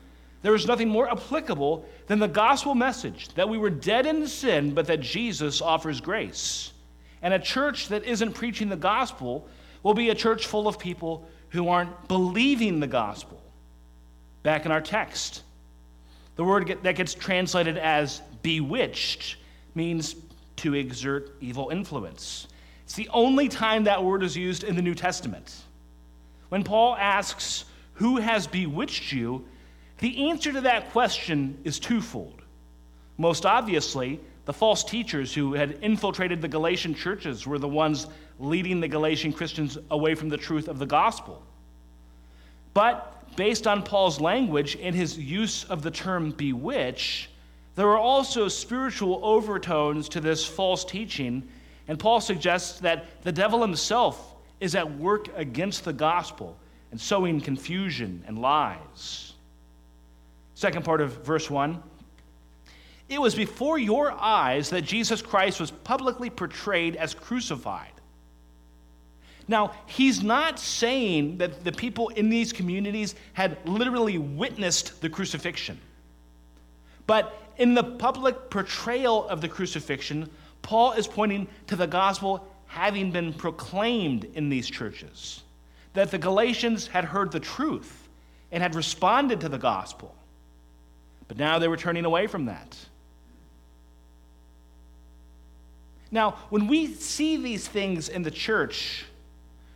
There 0.43 0.55
is 0.55 0.65
nothing 0.65 0.89
more 0.89 1.11
applicable 1.11 1.85
than 2.07 2.21
the 2.21 2.29
gospel 2.29 2.77
message 2.77 3.29
that 3.35 3.49
we 3.49 3.59
were 3.59 3.69
dead 3.69 4.07
in 4.07 4.29
sin, 4.29 4.73
but 4.75 4.87
that 4.87 5.01
Jesus 5.01 5.61
offers 5.61 6.01
grace. 6.01 6.73
And 7.21 7.35
a 7.35 7.39
church 7.41 7.89
that 7.89 8.05
isn't 8.05 8.33
preaching 8.35 8.69
the 8.69 8.77
gospel 8.77 9.49
will 9.83 9.95
be 9.95 10.11
a 10.11 10.15
church 10.15 10.47
full 10.47 10.69
of 10.69 10.79
people 10.79 11.27
who 11.49 11.69
aren't 11.69 12.07
believing 12.07 12.79
the 12.79 12.87
gospel. 12.87 13.43
Back 14.45 14.67
in 14.67 14.71
our 14.71 14.81
text, 14.81 15.43
the 16.37 16.45
word 16.45 16.79
that 16.85 16.95
gets 16.95 17.13
translated 17.13 17.77
as 17.77 18.23
bewitched 18.43 19.37
means 19.75 20.17
to 20.57 20.75
exert 20.75 21.35
evil 21.41 21.71
influence. 21.71 22.49
It's 22.85 22.95
the 22.95 23.09
only 23.13 23.49
time 23.49 23.85
that 23.85 24.03
word 24.03 24.23
is 24.23 24.37
used 24.37 24.65
in 24.65 24.77
the 24.77 24.83
New 24.83 24.95
Testament. 24.95 25.63
When 26.49 26.63
Paul 26.63 26.97
asks, 26.97 27.65
who 27.95 28.17
has 28.19 28.47
bewitched 28.47 29.13
you? 29.13 29.45
The 29.99 30.29
answer 30.29 30.53
to 30.53 30.61
that 30.63 30.91
question 30.91 31.59
is 31.65 31.79
twofold. 31.79 32.43
Most 33.17 33.47
obviously, 33.47 34.21
the 34.45 34.53
false 34.53 34.85
teachers 34.85 35.33
who 35.33 35.55
had 35.55 35.79
infiltrated 35.81 36.43
the 36.43 36.49
Galatian 36.49 36.95
churches 36.95 37.47
were 37.47 37.59
the 37.59 37.69
ones 37.69 38.07
leading 38.39 38.81
the 38.81 38.89
Galatian 38.89 39.33
Christians 39.33 39.79
away 39.91 40.15
from 40.15 40.29
the 40.29 40.37
truth 40.37 40.69
of 40.69 40.79
the 40.79 40.87
gospel. 40.87 41.43
But 42.75 43.37
based 43.37 43.67
on 43.67 43.83
Paul's 43.83 44.21
language 44.21 44.77
and 44.81 44.95
his 44.95 45.17
use 45.17 45.65
of 45.65 45.83
the 45.83 45.91
term 45.91 46.33
bewitch, 46.33 47.31
there 47.75 47.89
are 47.89 47.99
also 47.99 48.49
spiritual 48.49 49.21
overtones 49.23 50.09
to 50.11 50.21
this 50.21 50.47
false 50.47 50.85
teaching, 50.85 51.43
and 51.89 51.99
Paul 51.99 52.21
suggests 52.21 52.81
that 52.81 53.23
the 53.23 53.33
devil 53.33 53.61
himself 53.61 54.35
is 54.61 54.75
at 54.75 54.99
work 54.99 55.29
against 55.37 55.85
the 55.85 55.93
gospel 55.93 56.57
and 56.93 57.01
sowing 57.01 57.41
confusion 57.41 58.23
and 58.27 58.39
lies. 58.39 59.33
Second 60.55 60.85
part 60.85 61.01
of 61.01 61.25
verse 61.25 61.51
1 61.51 61.83
It 63.09 63.21
was 63.21 63.35
before 63.35 63.79
your 63.79 64.13
eyes 64.13 64.71
that 64.71 64.83
Jesus 64.83 65.21
Christ 65.21 65.59
was 65.59 65.73
publicly 65.73 66.31
portrayed 66.31 66.95
as 66.95 67.13
crucified. 67.13 67.91
Now, 69.47 69.73
he's 69.87 70.23
not 70.23 70.59
saying 70.59 71.39
that 71.39 71.65
the 71.65 71.73
people 71.73 72.09
in 72.11 72.31
these 72.31 72.53
communities 72.53 73.15
had 73.35 73.59
literally 73.69 74.17
witnessed 74.17 75.03
the 75.03 75.11
crucifixion. 75.11 75.79
But 77.07 77.39
in 77.57 77.75
the 77.75 77.85
public 77.85 78.51
portrayal 78.51 79.29
of 79.29 79.41
the 79.41 79.49
crucifixion, 79.49 80.31
Paul 80.63 80.93
is 80.93 81.07
pointing 81.07 81.47
to 81.67 81.77
the 81.77 81.87
gospel 81.87 82.49
having 82.67 83.11
been 83.11 83.33
proclaimed 83.33 84.25
in 84.35 84.49
these 84.49 84.69
churches 84.69 85.43
that 85.93 86.11
the 86.11 86.19
Galatians 86.19 86.89
had 86.89 87.05
heard 87.05 87.31
the 87.31 87.41
truth 87.41 88.09
and 88.51 88.63
had 88.63 88.75
responded 88.75 89.41
to 89.41 89.49
the 89.49 89.59
gospel. 89.59 90.15
But 91.29 91.39
now 91.39 91.59
they 91.59 91.69
were 91.69 91.77
turning 91.77 92.05
away 92.05 92.27
from 92.27 92.47
that. 92.47 92.77
Now, 96.11 96.33
when 96.51 96.67
we 96.67 96.95
see 96.95 97.37
these 97.37 97.67
things 97.67 98.09
in 98.09 98.23
the 98.23 98.31
church, 98.31 99.05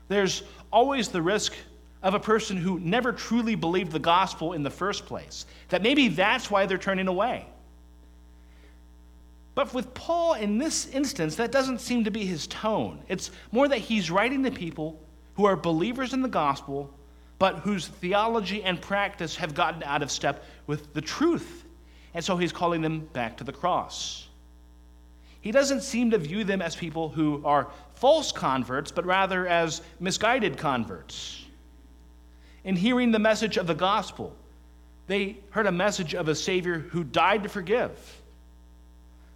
there's 0.08 0.42
always 0.73 1.08
the 1.08 1.23
risk 1.23 1.54
of 2.02 2.14
a 2.14 2.21
person 2.21 2.57
who 2.57 2.78
never 2.81 3.12
truly 3.12 3.55
believed 3.55 3.93
the 3.93 3.99
gospel 3.99 4.52
in 4.52 4.62
the 4.62 4.71
first 4.71 5.07
place. 5.07 5.47
That 5.69 5.83
maybe 5.83 6.09
that's 6.09 6.50
why 6.50 6.67
they're 6.67 6.78
turning 6.78 7.09
away. 7.09 7.47
But 9.55 9.75
with 9.75 9.93
Paul 9.93 10.35
in 10.35 10.59
this 10.59 10.87
instance, 10.87 11.35
that 11.37 11.50
doesn't 11.50 11.81
seem 11.81 12.05
to 12.05 12.12
be 12.12 12.25
his 12.25 12.47
tone. 12.47 13.00
It's 13.09 13.33
more 13.50 13.67
that 13.67 13.78
he's 13.78 14.11
writing 14.11 14.45
to 14.45 14.52
people 14.52 15.00
who 15.35 15.47
are 15.47 15.57
believers 15.57 16.12
in 16.12 16.23
the 16.23 16.28
gospel, 16.28 16.95
but 17.40 17.59
whose 17.61 17.88
theology 17.88 18.62
and 18.62 18.81
practice 18.81 19.35
have 19.37 19.55
gotten 19.55 19.83
out 19.83 20.02
of 20.02 20.12
step 20.12 20.45
with 20.69 20.95
the 20.95 21.00
truth. 21.00 21.64
And 22.14 22.25
so 22.25 22.37
he's 22.37 22.52
calling 22.52 22.83
them 22.83 23.09
back 23.12 23.37
to 23.38 23.45
the 23.45 23.52
cross. 23.52 24.28
He 25.40 25.50
doesn't 25.50 25.83
seem 25.83 26.11
to 26.12 26.19
view 26.19 26.45
them 26.45 26.62
as 26.62 26.76
people 26.76 27.09
who 27.09 27.43
are 27.45 27.69
false 27.95 28.31
converts, 28.31 28.93
but 28.93 29.05
rather 29.05 29.47
as 29.49 29.83
misguided 29.99 30.57
converts. 30.57 31.45
In 32.69 32.77
hearing 32.77 33.13
the 33.13 33.19
message 33.19 33.57
of 33.57 33.67
the 33.67 33.75
gospel, 33.75 34.37
They 35.07 35.39
heard 35.53 35.67
a 35.67 35.73
message 35.73 36.15
of 36.15 36.29
a 36.29 36.35
Savior 36.35 36.81
who 36.81 37.03
died 37.03 37.45
to 37.45 37.49
forgive. 37.49 38.21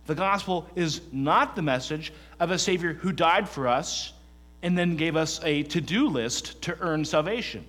The 0.04 0.14
gospel 0.14 0.68
is 0.76 1.00
not 1.12 1.56
the 1.56 1.62
message 1.62 2.12
of 2.38 2.50
a 2.50 2.58
Savior 2.58 2.92
who 2.92 3.10
died 3.10 3.48
for 3.48 3.66
us 3.66 4.12
and 4.62 4.76
then 4.76 4.96
gave 4.96 5.16
us 5.16 5.40
a 5.42 5.62
to 5.62 5.80
do 5.80 6.08
list 6.08 6.60
to 6.62 6.78
earn 6.80 7.06
salvation. 7.06 7.64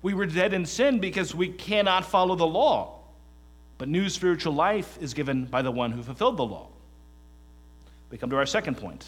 We 0.00 0.14
were 0.14 0.24
dead 0.24 0.54
in 0.54 0.64
sin 0.64 1.00
because 1.00 1.34
we 1.34 1.48
cannot 1.48 2.06
follow 2.06 2.34
the 2.34 2.46
law, 2.46 3.00
but 3.76 3.90
new 3.90 4.08
spiritual 4.08 4.54
life 4.54 4.96
is 5.02 5.12
given 5.12 5.44
by 5.44 5.60
the 5.60 5.70
one 5.70 5.92
who 5.92 6.02
fulfilled 6.02 6.38
the 6.38 6.46
law. 6.46 6.68
We 8.08 8.16
come 8.16 8.30
to 8.30 8.36
our 8.36 8.46
second 8.46 8.78
point 8.78 9.06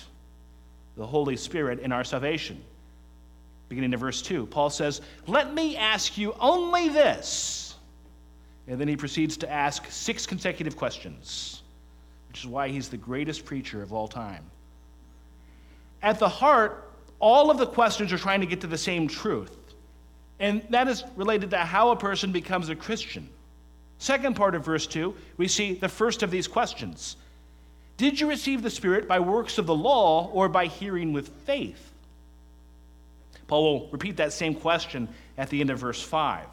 the 0.99 1.07
Holy 1.07 1.39
Spirit 1.39 1.81
in 1.81 1.91
our 1.91 2.05
salvation. 2.05 2.63
Beginning 3.69 3.93
of 3.95 4.01
verse 4.01 4.23
2, 4.23 4.47
Paul 4.47 4.71
says, 4.71 5.01
Let 5.27 5.53
me 5.53 5.77
ask 5.77 6.17
you 6.17 6.35
only 6.41 6.89
this. 6.89 7.75
And 8.67 8.81
then 8.81 8.89
he 8.89 8.97
proceeds 8.97 9.37
to 9.39 9.51
ask 9.51 9.91
six 9.91 10.27
consecutive 10.27 10.77
questions, 10.77 11.63
which 12.29 12.41
is 12.41 12.47
why 12.47 12.69
he's 12.69 12.89
the 12.89 12.97
greatest 12.97 13.45
preacher 13.45 13.83
of 13.83 13.93
all 13.93 14.09
time. 14.09 14.45
At 16.03 16.19
the 16.19 16.29
heart, 16.29 16.93
all 17.19 17.51
of 17.51 17.59
the 17.59 17.67
questions 17.67 18.13
are 18.13 18.19
trying 18.19 18.41
to 18.41 18.47
get 18.47 18.61
to 18.61 18.67
the 18.67 18.79
same 18.79 19.09
truth, 19.09 19.57
and 20.39 20.63
that 20.71 20.87
is 20.87 21.03
related 21.17 21.51
to 21.51 21.59
how 21.59 21.91
a 21.91 21.97
person 21.97 22.31
becomes 22.31 22.69
a 22.69 22.77
Christian. 22.77 23.29
Second 23.99 24.37
part 24.37 24.55
of 24.55 24.65
verse 24.65 24.87
2, 24.87 25.15
we 25.37 25.49
see 25.49 25.75
the 25.75 25.89
first 25.89 26.23
of 26.23 26.31
these 26.31 26.47
questions 26.47 27.17
did 27.99 28.21
you 28.21 28.29
receive 28.29 28.63
the 28.63 28.71
Spirit 28.71 29.09
by 29.09 29.19
works 29.19 29.59
of 29.59 29.67
the 29.67 29.75
law 29.75 30.31
or 30.33 30.49
by 30.49 30.67
hearing 30.67 31.13
with 31.13 31.29
faith? 31.45 31.93
Paul 33.49 33.65
will 33.65 33.89
repeat 33.91 34.19
that 34.19 34.33
same 34.33 34.55
question 34.55 35.09
at 35.37 35.49
the 35.51 35.61
end 35.61 35.71
of 35.71 35.81
verse 35.81 36.01
5. 36.01 36.47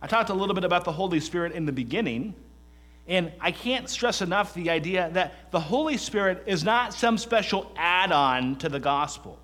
I 0.00 0.06
talked 0.06 0.30
a 0.30 0.34
little 0.34 0.54
bit 0.54 0.64
about 0.64 0.84
the 0.84 0.92
Holy 0.92 1.18
Spirit 1.18 1.52
in 1.52 1.66
the 1.66 1.72
beginning, 1.72 2.34
and 3.08 3.32
I 3.40 3.50
can't 3.50 3.88
stress 3.88 4.22
enough 4.22 4.54
the 4.54 4.70
idea 4.70 5.10
that 5.14 5.50
the 5.50 5.58
Holy 5.58 5.96
Spirit 5.96 6.44
is 6.46 6.62
not 6.62 6.94
some 6.94 7.18
special 7.18 7.72
add 7.76 8.12
on 8.12 8.56
to 8.56 8.68
the 8.68 8.78
gospel. 8.78 9.38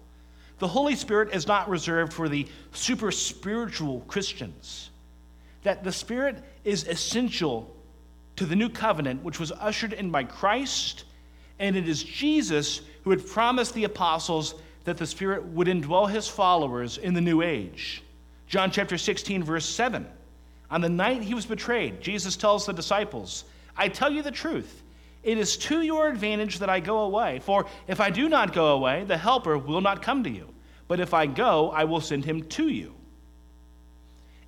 The 0.59 0.69
Holy 0.69 0.95
Spirit 0.95 1.35
is 1.35 1.47
not 1.47 1.69
reserved 1.69 2.13
for 2.13 2.29
the 2.29 2.47
super 2.73 3.11
spiritual 3.11 4.01
Christians. 4.07 4.91
That 5.63 5.83
the 5.83 5.93
Spirit 5.93 6.45
is 6.63 6.87
essential 6.87 7.75
to 8.37 8.45
the 8.45 8.55
new 8.55 8.69
covenant, 8.69 9.25
which 9.25 9.41
was 9.41 9.51
ushered 9.53 9.95
in 9.95 10.11
by 10.11 10.25
Christ, 10.25 11.05
and 11.59 11.75
it 11.75 11.89
is 11.89 12.03
Jesus 12.03 12.83
who 13.03 13.11
had 13.11 13.27
promised 13.27 13.75
the 13.75 13.85
apostles 13.85 14.55
that 14.85 14.97
the 14.97 15.07
Spirit 15.07 15.45
would 15.47 15.67
indwell 15.67 16.11
his 16.11 16.29
followers 16.29 16.99
in 16.99 17.15
the 17.15 17.21
new 17.21 17.43
age. 17.43 18.03
John 18.47 18.71
chapter 18.71 18.99
16, 18.99 19.43
verse 19.43 19.67
7. 19.67 20.07
On 20.71 20.81
the 20.81 20.89
night 20.89 21.23
he 21.23 21.35
was 21.35 21.47
betrayed, 21.47 22.01
Jesus 22.01 22.37
tells 22.37 22.67
the 22.67 22.73
disciples, 22.73 23.45
I 23.77 23.89
tell 23.89 24.11
you 24.11 24.23
the 24.23 24.31
truth. 24.31 24.83
It 25.23 25.39
is 25.39 25.57
to 25.57 25.81
your 25.81 26.09
advantage 26.09 26.59
that 26.59 26.69
I 26.69 26.81
go 26.81 27.01
away. 27.01 27.41
For 27.41 27.67
if 27.89 28.01
I 28.01 28.11
do 28.11 28.29
not 28.29 28.53
go 28.53 28.75
away, 28.75 29.05
the 29.05 29.17
Helper 29.17 29.57
will 29.57 29.81
not 29.81 30.03
come 30.03 30.23
to 30.25 30.31
you. 30.31 30.49
But 30.87 31.01
if 31.01 31.15
I 31.15 31.27
go, 31.27 31.71
I 31.71 31.85
will 31.85 32.03
send 32.03 32.27
him 32.27 32.43
to 32.51 32.69
you. 32.69 32.95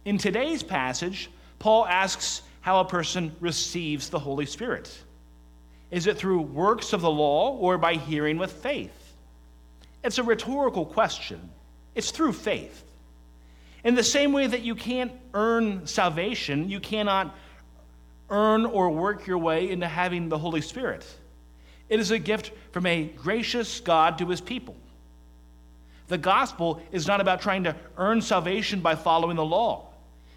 In 0.05 0.19
today's 0.19 0.63
passage, 0.63 1.31
Paul 1.59 1.87
asks 1.87 2.43
how 2.61 2.81
a 2.81 2.85
person 2.85 3.35
receives 3.41 4.11
the 4.11 4.19
Holy 4.19 4.45
Spirit. 4.45 4.95
Is 5.91 6.07
it 6.07 6.19
through 6.19 6.43
works 6.43 6.93
of 6.93 7.01
the 7.01 7.11
law 7.11 7.57
or 7.57 7.79
by 7.79 7.95
hearing 7.95 8.37
with 8.37 8.53
faith? 8.53 9.06
It's 10.07 10.19
a 10.19 10.23
rhetorical 10.23 10.87
question. 10.87 11.51
It's 11.97 12.13
through 12.13 12.35
faith. 12.35 12.85
In 13.83 13.97
the 13.97 14.05
same 14.05 14.33
way 14.33 14.47
that 14.47 14.63
you 14.63 14.77
can't 14.77 15.11
earn 15.35 15.85
salvation, 15.89 16.69
you 16.69 16.79
cannot 16.79 17.35
earn 18.31 18.67
or 18.67 18.91
work 18.91 19.27
your 19.27 19.39
way 19.39 19.69
into 19.69 19.89
having 19.89 20.29
the 20.29 20.39
Holy 20.39 20.61
Spirit. 20.61 21.05
It 21.89 21.99
is 21.99 22.13
a 22.13 22.21
gift 22.21 22.53
from 22.71 22.87
a 22.87 23.05
gracious 23.05 23.81
God 23.81 24.19
to 24.19 24.29
his 24.29 24.41
people. 24.41 24.77
The 26.07 26.19
gospel 26.19 26.81
is 26.93 27.09
not 27.09 27.21
about 27.21 27.41
trying 27.41 27.65
to 27.65 27.75
earn 27.97 28.23
salvation 28.23 28.81
by 28.81 28.95
following 28.95 29.37
the 29.37 29.45
law. 29.45 29.89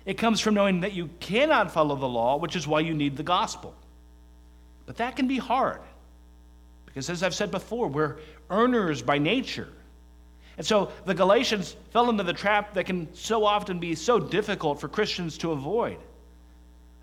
It 0.03 0.17
comes 0.17 0.39
from 0.39 0.55
knowing 0.55 0.81
that 0.81 0.93
you 0.93 1.11
cannot 1.19 1.71
follow 1.71 1.95
the 1.95 2.07
law, 2.07 2.37
which 2.37 2.55
is 2.55 2.67
why 2.67 2.79
you 2.79 2.95
need 2.95 3.17
the 3.17 3.23
gospel. 3.23 3.75
But 4.87 4.97
that 4.97 5.15
can 5.15 5.27
be 5.27 5.37
hard 5.37 5.81
because, 6.87 7.11
as 7.11 7.21
I've 7.21 7.35
said 7.35 7.51
before, 7.51 7.87
we're 7.87 8.17
earners 8.49 9.01
by 9.01 9.17
nature. 9.17 9.69
And 10.57 10.65
so 10.65 10.91
the 11.05 11.13
Galatians 11.13 11.75
fell 11.91 12.09
into 12.09 12.23
the 12.23 12.33
trap 12.33 12.73
that 12.73 12.85
can 12.85 13.13
so 13.13 13.45
often 13.45 13.79
be 13.79 13.95
so 13.95 14.19
difficult 14.19 14.81
for 14.81 14.87
Christians 14.87 15.37
to 15.39 15.51
avoid 15.51 15.97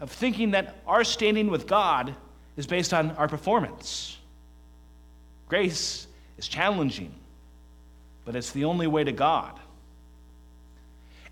of 0.00 0.10
thinking 0.10 0.50
that 0.50 0.76
our 0.86 1.04
standing 1.04 1.50
with 1.50 1.66
God 1.66 2.14
is 2.56 2.66
based 2.66 2.92
on 2.92 3.12
our 3.12 3.28
performance. 3.28 4.18
Grace 5.48 6.06
is 6.36 6.48
challenging, 6.48 7.12
but 8.24 8.36
it's 8.36 8.50
the 8.50 8.64
only 8.64 8.86
way 8.86 9.04
to 9.04 9.12
God. 9.12 9.58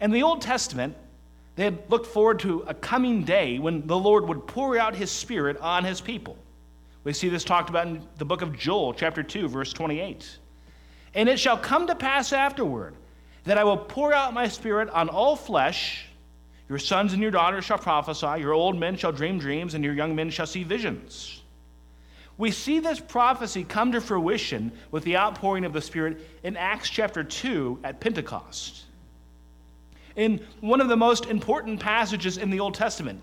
In 0.00 0.11
the 0.11 0.22
Old 0.22 0.40
Testament, 0.40 0.96
they 1.57 1.64
had 1.64 1.79
looked 1.88 2.07
forward 2.07 2.40
to 2.40 2.64
a 2.66 2.74
coming 2.74 3.24
day 3.24 3.59
when 3.59 3.87
the 3.87 3.96
Lord 3.96 4.27
would 4.29 4.46
pour 4.46 4.79
out 4.79 4.94
his 4.96 5.11
Spirit 5.11 5.57
on 5.59 5.85
his 5.85 6.00
people. 6.00 6.37
We 7.04 7.12
see 7.12 7.28
this 7.28 7.44
talked 7.44 7.68
about 7.70 7.86
in 7.86 8.02
the 8.16 8.24
book 8.24 8.42
of 8.42 8.58
Joel, 8.58 8.94
chapter 8.94 9.22
2, 9.22 9.48
verse 9.48 9.72
28. 9.72 10.38
And 11.14 11.28
it 11.28 11.38
shall 11.38 11.58
come 11.58 11.86
to 11.86 11.94
pass 11.94 12.32
afterward 12.32 12.96
that 13.44 13.58
I 13.58 13.64
will 13.64 13.76
pour 13.76 14.12
out 14.14 14.32
my 14.32 14.48
Spirit 14.48 14.88
on 14.88 15.10
all 15.10 15.36
flesh. 15.36 16.06
Your 16.68 16.78
sons 16.78 17.12
and 17.12 17.20
your 17.20 17.30
daughters 17.30 17.66
shall 17.66 17.78
prophesy, 17.78 18.40
your 18.40 18.54
old 18.54 18.78
men 18.78 18.96
shall 18.96 19.12
dream 19.12 19.38
dreams, 19.38 19.74
and 19.74 19.84
your 19.84 19.92
young 19.92 20.16
men 20.16 20.30
shall 20.30 20.46
see 20.46 20.64
visions. 20.64 21.42
We 22.38 22.50
see 22.50 22.80
this 22.80 22.98
prophecy 22.98 23.64
come 23.64 23.92
to 23.92 24.00
fruition 24.00 24.72
with 24.90 25.04
the 25.04 25.18
outpouring 25.18 25.66
of 25.66 25.74
the 25.74 25.82
Spirit 25.82 26.20
in 26.42 26.56
Acts 26.56 26.88
chapter 26.88 27.22
2 27.22 27.80
at 27.84 28.00
Pentecost. 28.00 28.84
In 30.16 30.44
one 30.60 30.80
of 30.80 30.88
the 30.88 30.96
most 30.96 31.26
important 31.26 31.80
passages 31.80 32.38
in 32.38 32.50
the 32.50 32.60
Old 32.60 32.74
Testament, 32.74 33.20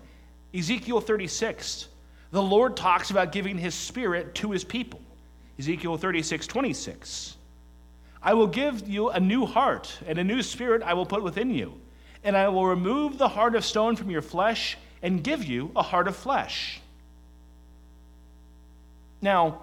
Ezekiel 0.54 1.00
36, 1.00 1.88
the 2.32 2.42
Lord 2.42 2.76
talks 2.76 3.10
about 3.10 3.30
giving 3.30 3.56
his 3.56 3.74
spirit 3.74 4.34
to 4.36 4.50
his 4.50 4.64
people. 4.64 5.00
Ezekiel 5.58 5.96
36, 5.96 6.46
26. 6.46 7.36
I 8.22 8.34
will 8.34 8.46
give 8.46 8.88
you 8.88 9.10
a 9.10 9.20
new 9.20 9.46
heart, 9.46 9.96
and 10.06 10.18
a 10.18 10.24
new 10.24 10.42
spirit 10.42 10.82
I 10.82 10.94
will 10.94 11.06
put 11.06 11.22
within 11.22 11.50
you. 11.50 11.74
And 12.24 12.36
I 12.36 12.48
will 12.48 12.66
remove 12.66 13.18
the 13.18 13.28
heart 13.28 13.54
of 13.54 13.64
stone 13.64 13.96
from 13.96 14.10
your 14.10 14.22
flesh 14.22 14.78
and 15.02 15.22
give 15.22 15.44
you 15.44 15.70
a 15.76 15.82
heart 15.82 16.08
of 16.08 16.16
flesh. 16.16 16.80
Now, 19.20 19.62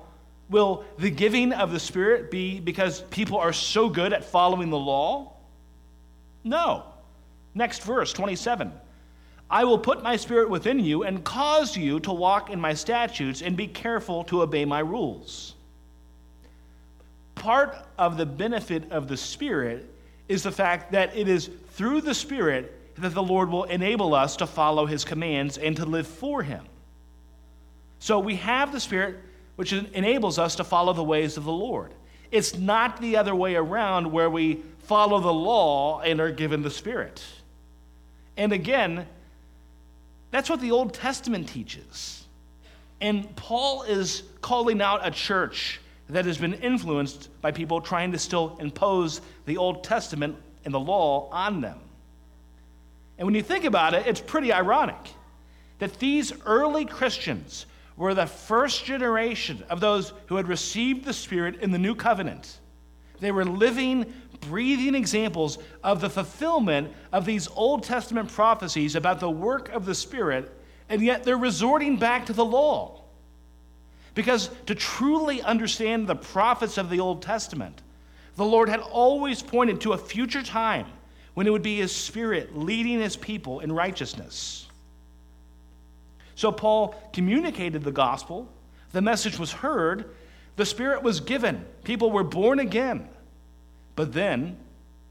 will 0.50 0.86
the 0.98 1.10
giving 1.10 1.54
of 1.54 1.72
the 1.72 1.80
Spirit 1.80 2.30
be 2.30 2.60
because 2.60 3.02
people 3.02 3.38
are 3.38 3.54
so 3.54 3.90
good 3.90 4.14
at 4.14 4.26
following 4.26 4.70
the 4.70 4.78
law? 4.78 5.34
No. 6.44 6.84
Next 7.56 7.84
verse, 7.84 8.14
27. 8.14 8.72
I 9.50 9.64
will 9.64 9.80
put 9.80 10.04
my 10.04 10.16
spirit 10.16 10.50
within 10.50 10.80
you 10.80 11.04
and 11.04 11.24
cause 11.24 11.76
you 11.76 12.00
to 12.02 12.14
walk 12.14 12.50
in 12.50 12.60
my 12.60 12.74
statutes 12.74 13.42
and 13.42 13.58
be 13.58 13.68
careful 13.68 14.24
to 14.26 14.44
obey 14.44 14.66
my 14.66 14.80
rules. 14.80 15.56
Part 17.36 17.76
of 17.98 18.18
the 18.18 18.26
benefit 18.26 18.92
of 18.92 19.08
the 19.08 19.16
Spirit 19.16 19.90
is 20.28 20.44
the 20.44 20.52
fact 20.52 20.92
that 20.92 21.16
it 21.16 21.30
is 21.30 21.50
through 21.72 22.02
the 22.02 22.14
Spirit 22.14 22.76
that 22.98 23.14
the 23.14 23.24
Lord 23.24 23.50
will 23.50 23.64
enable 23.64 24.14
us 24.14 24.36
to 24.38 24.46
follow 24.46 24.86
his 24.86 25.06
commands 25.06 25.58
and 25.58 25.76
to 25.78 25.86
live 25.86 26.06
for 26.06 26.44
him. 26.44 26.66
So 28.00 28.20
we 28.20 28.36
have 28.36 28.74
the 28.74 28.80
Spirit 28.80 29.20
which 29.56 29.72
enables 29.72 30.38
us 30.38 30.58
to 30.58 30.64
follow 30.64 30.94
the 30.94 31.04
ways 31.04 31.38
of 31.38 31.46
the 31.46 31.52
Lord. 31.52 31.94
It's 32.30 32.58
not 32.58 33.02
the 33.02 33.18
other 33.18 33.34
way 33.34 33.56
around 33.56 34.12
where 34.12 34.30
we 34.30 34.62
follow 34.80 35.20
the 35.20 35.34
law 35.34 36.02
and 36.02 36.20
are 36.20 36.32
given 36.32 36.62
the 36.62 36.70
Spirit. 36.70 37.24
And 38.38 38.52
again, 38.52 39.08
that's 40.32 40.50
what 40.50 40.62
the 40.62 40.72
Old 40.72 40.94
Testament 40.94 41.50
teaches. 41.50 42.26
And 43.02 43.36
Paul 43.36 43.84
is 43.84 44.24
calling 44.42 44.82
out 44.82 45.06
a 45.06 45.12
church 45.12 45.80
that 46.10 46.26
has 46.26 46.38
been 46.38 46.56
influenced 46.56 47.30
by 47.42 47.52
people 47.52 47.82
trying 47.82 48.12
to 48.12 48.20
still 48.20 48.58
impose 48.60 49.22
the 49.46 49.58
Old 49.58 49.84
Testament 49.84 50.36
and 50.66 50.74
the 50.74 50.80
law 50.80 51.30
on 51.32 51.62
them. 51.62 51.80
And 53.18 53.26
when 53.26 53.36
you 53.36 53.44
think 53.44 53.66
about 53.66 53.94
it, 53.94 54.08
it's 54.08 54.20
pretty 54.22 54.52
ironic 54.52 54.98
that 55.80 56.00
these 56.00 56.34
early 56.46 56.86
Christians 56.86 57.66
were 57.96 58.14
the 58.14 58.26
first 58.26 58.86
generation 58.86 59.64
of 59.70 59.80
those 59.80 60.14
who 60.28 60.36
had 60.36 60.48
received 60.48 61.06
the 61.06 61.14
Spirit 61.14 61.62
in 61.62 61.72
the 61.72 61.78
new 61.78 61.96
covenant. 61.96 62.60
They 63.20 63.32
were 63.32 63.46
living, 63.46 64.14
breathing 64.42 64.96
examples 64.96 65.58
of 65.84 66.02
the 66.02 66.10
fulfillment 66.10 66.94
of 67.12 67.26
these 67.26 67.48
Old 67.56 67.84
Testament 67.84 68.32
prophecies 68.32 68.96
about 68.96 69.20
the 69.20 69.30
work 69.30 69.70
of 69.70 69.86
the 69.86 69.96
Spirit, 69.96 70.52
and 70.88 71.02
yet 71.02 71.24
they're 71.24 71.38
resorting 71.38 71.98
back 71.98 72.26
to 72.28 72.34
the 72.34 72.46
law. 72.46 73.02
Because 74.16 74.50
to 74.66 74.76
truly 74.76 75.42
understand 75.42 76.08
the 76.08 76.16
prophets 76.16 76.78
of 76.78 76.90
the 76.90 77.00
Old 77.00 77.22
Testament, 77.22 77.82
the 78.36 78.46
Lord 78.46 78.70
had 78.70 78.80
always 78.80 79.42
pointed 79.42 79.82
to 79.82 79.94
a 79.94 79.98
future 79.98 80.44
time 80.44 80.88
when 81.34 81.48
it 81.48 81.52
would 81.52 81.62
be 81.62 81.78
his 81.78 81.96
spirit 81.96 82.58
leading 82.58 83.00
his 83.00 83.16
people 83.16 83.60
in 83.60 83.72
righteousness. 83.72 84.68
So 86.36 86.52
Paul 86.52 86.96
communicated 87.14 87.84
the 87.84 87.92
gospel, 87.92 88.48
the 88.94 89.02
message 89.02 89.38
was 89.38 89.52
heard, 89.52 90.16
the 90.56 90.66
spirit 90.66 91.04
was 91.04 91.20
given, 91.20 91.66
people 91.84 92.12
were 92.12 92.24
born 92.24 92.60
again. 92.60 93.10
But 94.00 94.14
then 94.14 94.56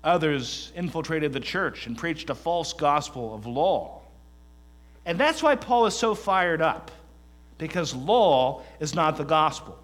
others 0.03 0.73
infiltrated 0.75 1.35
the 1.35 1.41
church 1.41 1.87
and 1.87 1.95
preached 1.95 2.31
a 2.31 2.35
false 2.35 2.73
gospel 2.73 3.35
of 3.35 3.45
law. 3.45 4.01
And 5.05 5.21
that's 5.21 5.43
why 5.43 5.57
Paul 5.57 5.85
is 5.85 5.95
so 5.95 6.15
fired 6.15 6.63
up, 6.63 6.91
because 7.59 7.95
law 7.95 8.63
is 8.81 8.95
not 8.95 9.19
the 9.19 9.27
gospel. 9.27 9.79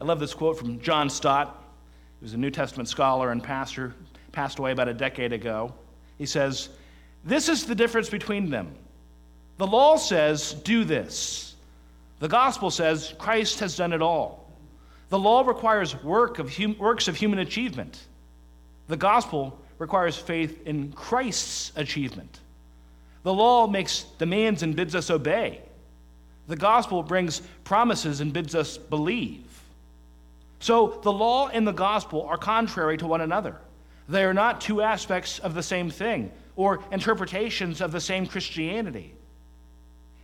I 0.00 0.04
love 0.04 0.18
this 0.18 0.32
quote 0.32 0.58
from 0.58 0.80
John 0.80 1.10
Stott, 1.10 1.62
he 2.20 2.24
was 2.24 2.32
a 2.32 2.38
New 2.38 2.50
Testament 2.50 2.88
scholar 2.88 3.32
and 3.32 3.44
pastor, 3.44 3.94
passed 4.32 4.58
away 4.58 4.72
about 4.72 4.88
a 4.88 4.94
decade 4.94 5.34
ago. 5.34 5.74
He 6.16 6.24
says, 6.24 6.70
This 7.22 7.50
is 7.50 7.66
the 7.66 7.74
difference 7.74 8.08
between 8.08 8.48
them. 8.48 8.74
The 9.58 9.66
law 9.66 9.98
says, 9.98 10.54
Do 10.54 10.84
this. 10.84 11.54
The 12.18 12.28
gospel 12.28 12.70
says, 12.70 13.12
Christ 13.18 13.60
has 13.60 13.76
done 13.76 13.92
it 13.92 14.00
all. 14.00 14.41
The 15.12 15.18
law 15.18 15.42
requires 15.42 16.02
work 16.02 16.38
of 16.38 16.56
hum- 16.56 16.78
works 16.78 17.06
of 17.06 17.16
human 17.16 17.40
achievement. 17.40 18.02
The 18.88 18.96
gospel 18.96 19.58
requires 19.76 20.16
faith 20.16 20.66
in 20.66 20.90
Christ's 20.92 21.70
achievement. 21.76 22.40
The 23.22 23.34
law 23.34 23.66
makes 23.66 24.04
demands 24.16 24.62
and 24.62 24.74
bids 24.74 24.94
us 24.94 25.10
obey. 25.10 25.60
The 26.48 26.56
gospel 26.56 27.02
brings 27.02 27.42
promises 27.62 28.22
and 28.22 28.32
bids 28.32 28.54
us 28.54 28.78
believe. 28.78 29.44
So 30.60 30.98
the 31.02 31.12
law 31.12 31.48
and 31.48 31.66
the 31.66 31.72
gospel 31.72 32.22
are 32.22 32.38
contrary 32.38 32.96
to 32.96 33.06
one 33.06 33.20
another. 33.20 33.58
They 34.08 34.24
are 34.24 34.32
not 34.32 34.62
two 34.62 34.80
aspects 34.80 35.40
of 35.40 35.52
the 35.52 35.62
same 35.62 35.90
thing 35.90 36.32
or 36.56 36.82
interpretations 36.90 37.82
of 37.82 37.92
the 37.92 38.00
same 38.00 38.26
Christianity. 38.26 39.12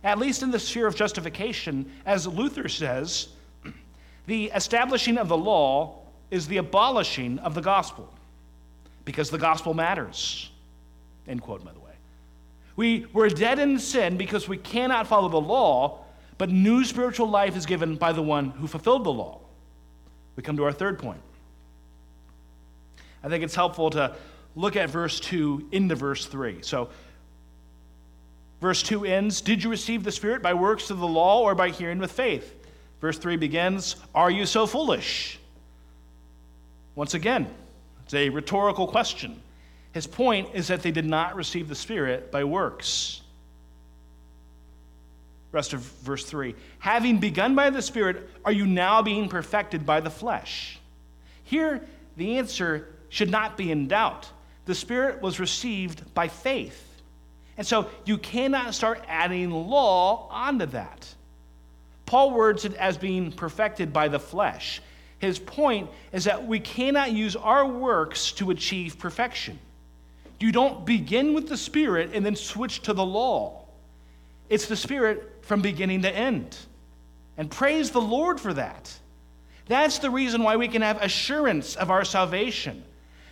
At 0.03 0.17
least 0.17 0.41
in 0.41 0.49
the 0.49 0.57
sphere 0.57 0.87
of 0.87 0.95
justification, 0.95 1.91
as 2.07 2.25
Luther 2.25 2.67
says, 2.67 3.27
the 4.29 4.51
establishing 4.51 5.17
of 5.17 5.27
the 5.27 5.35
law 5.35 5.97
is 6.29 6.47
the 6.47 6.57
abolishing 6.57 7.39
of 7.39 7.55
the 7.55 7.61
gospel 7.61 8.07
because 9.03 9.31
the 9.31 9.39
gospel 9.39 9.73
matters. 9.73 10.51
End 11.27 11.41
quote, 11.41 11.65
by 11.65 11.71
the 11.71 11.79
way. 11.79 11.93
We 12.75 13.07
were 13.11 13.27
dead 13.27 13.57
in 13.57 13.79
sin 13.79 14.17
because 14.17 14.47
we 14.47 14.57
cannot 14.57 15.07
follow 15.07 15.29
the 15.29 15.41
law, 15.41 16.05
but 16.37 16.51
new 16.51 16.85
spiritual 16.85 17.27
life 17.27 17.57
is 17.57 17.65
given 17.65 17.95
by 17.95 18.11
the 18.11 18.21
one 18.21 18.51
who 18.51 18.67
fulfilled 18.67 19.03
the 19.03 19.11
law. 19.11 19.39
We 20.35 20.43
come 20.43 20.57
to 20.57 20.63
our 20.63 20.73
third 20.73 20.99
point. 20.99 21.21
I 23.23 23.29
think 23.29 23.43
it's 23.43 23.55
helpful 23.55 23.89
to 23.89 24.15
look 24.55 24.75
at 24.75 24.91
verse 24.91 25.19
2 25.19 25.69
into 25.71 25.95
verse 25.95 26.27
3. 26.27 26.59
So, 26.61 26.89
verse 28.61 28.83
2 28.83 29.05
ends 29.05 29.41
Did 29.41 29.63
you 29.63 29.71
receive 29.71 30.03
the 30.03 30.11
Spirit 30.11 30.43
by 30.43 30.53
works 30.53 30.91
of 30.91 30.99
the 30.99 31.07
law 31.07 31.41
or 31.41 31.55
by 31.55 31.71
hearing 31.71 31.97
with 31.97 32.11
faith? 32.11 32.58
Verse 33.01 33.17
3 33.17 33.37
begins 33.37 33.95
Are 34.13 34.31
you 34.31 34.45
so 34.45 34.67
foolish? 34.67 35.39
Once 36.95 37.13
again, 37.13 37.47
it's 38.03 38.13
a 38.13 38.29
rhetorical 38.29 38.87
question. 38.87 39.41
His 39.93 40.05
point 40.05 40.49
is 40.53 40.67
that 40.67 40.83
they 40.83 40.91
did 40.91 41.05
not 41.05 41.35
receive 41.35 41.67
the 41.67 41.75
Spirit 41.75 42.31
by 42.31 42.43
works. 42.43 43.21
Rest 45.51 45.73
of 45.73 45.79
verse 45.79 46.25
3 46.25 46.55
Having 46.79 47.19
begun 47.19 47.55
by 47.55 47.69
the 47.69 47.81
Spirit, 47.81 48.29
are 48.45 48.51
you 48.51 48.67
now 48.67 49.01
being 49.01 49.29
perfected 49.29 49.85
by 49.85 49.99
the 49.99 50.09
flesh? 50.09 50.79
Here, 51.43 51.81
the 52.17 52.37
answer 52.37 52.89
should 53.09 53.31
not 53.31 53.57
be 53.57 53.71
in 53.71 53.87
doubt. 53.87 54.29
The 54.65 54.75
Spirit 54.75 55.21
was 55.21 55.39
received 55.39 56.13
by 56.13 56.27
faith. 56.27 56.85
And 57.57 57.65
so 57.65 57.89
you 58.05 58.17
cannot 58.17 58.75
start 58.75 59.03
adding 59.07 59.49
law 59.49 60.29
onto 60.29 60.67
that. 60.67 61.13
Paul 62.09 62.31
words 62.31 62.65
it 62.65 62.73
as 62.73 62.97
being 62.97 63.31
perfected 63.31 63.93
by 63.93 64.07
the 64.07 64.17
flesh. 64.17 64.81
His 65.19 65.37
point 65.37 65.91
is 66.11 66.23
that 66.23 66.47
we 66.47 66.59
cannot 66.59 67.11
use 67.11 67.35
our 67.35 67.67
works 67.67 68.31
to 68.31 68.49
achieve 68.49 68.97
perfection. 68.97 69.59
You 70.39 70.51
don't 70.51 70.87
begin 70.87 71.35
with 71.35 71.47
the 71.47 71.55
Spirit 71.55 72.09
and 72.15 72.25
then 72.25 72.35
switch 72.35 72.81
to 72.81 72.93
the 72.93 73.05
law. 73.05 73.63
It's 74.49 74.65
the 74.65 74.75
Spirit 74.75 75.35
from 75.43 75.61
beginning 75.61 76.01
to 76.01 76.11
end. 76.11 76.57
And 77.37 77.51
praise 77.51 77.91
the 77.91 78.01
Lord 78.01 78.39
for 78.39 78.55
that. 78.55 78.91
That's 79.67 79.99
the 79.99 80.09
reason 80.09 80.41
why 80.41 80.55
we 80.55 80.67
can 80.67 80.81
have 80.81 80.99
assurance 81.03 81.75
of 81.75 81.91
our 81.91 82.03
salvation. 82.03 82.83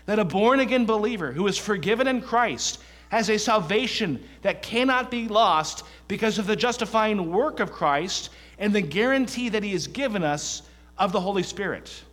That 0.06 0.20
a 0.20 0.24
born 0.24 0.60
again 0.60 0.86
believer 0.86 1.32
who 1.32 1.48
is 1.48 1.58
forgiven 1.58 2.06
in 2.06 2.22
Christ 2.22 2.80
has 3.10 3.32
a 3.32 3.40
salvation 3.40 4.24
that 4.44 4.62
cannot 4.62 5.10
be 5.10 5.28
lost 5.28 5.84
because 6.08 6.38
of 6.38 6.46
the 6.46 6.56
justifying 6.56 7.32
work 7.32 7.60
of 7.60 7.72
Christ 7.72 8.30
and 8.60 8.74
the 8.74 8.82
guarantee 8.82 9.50
that 9.50 9.64
he 9.64 9.74
has 9.74 9.88
given 9.88 10.24
us 10.24 10.64
of 10.98 11.12
the 11.12 11.22
Holy 11.22 11.44
Spirit. 11.44 12.04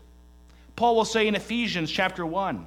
Paul 0.77 0.97
will 0.97 1.05
say 1.05 1.27
in 1.27 1.35
Ephesians 1.35 1.91
chapter 1.91 2.27
1 2.27 2.67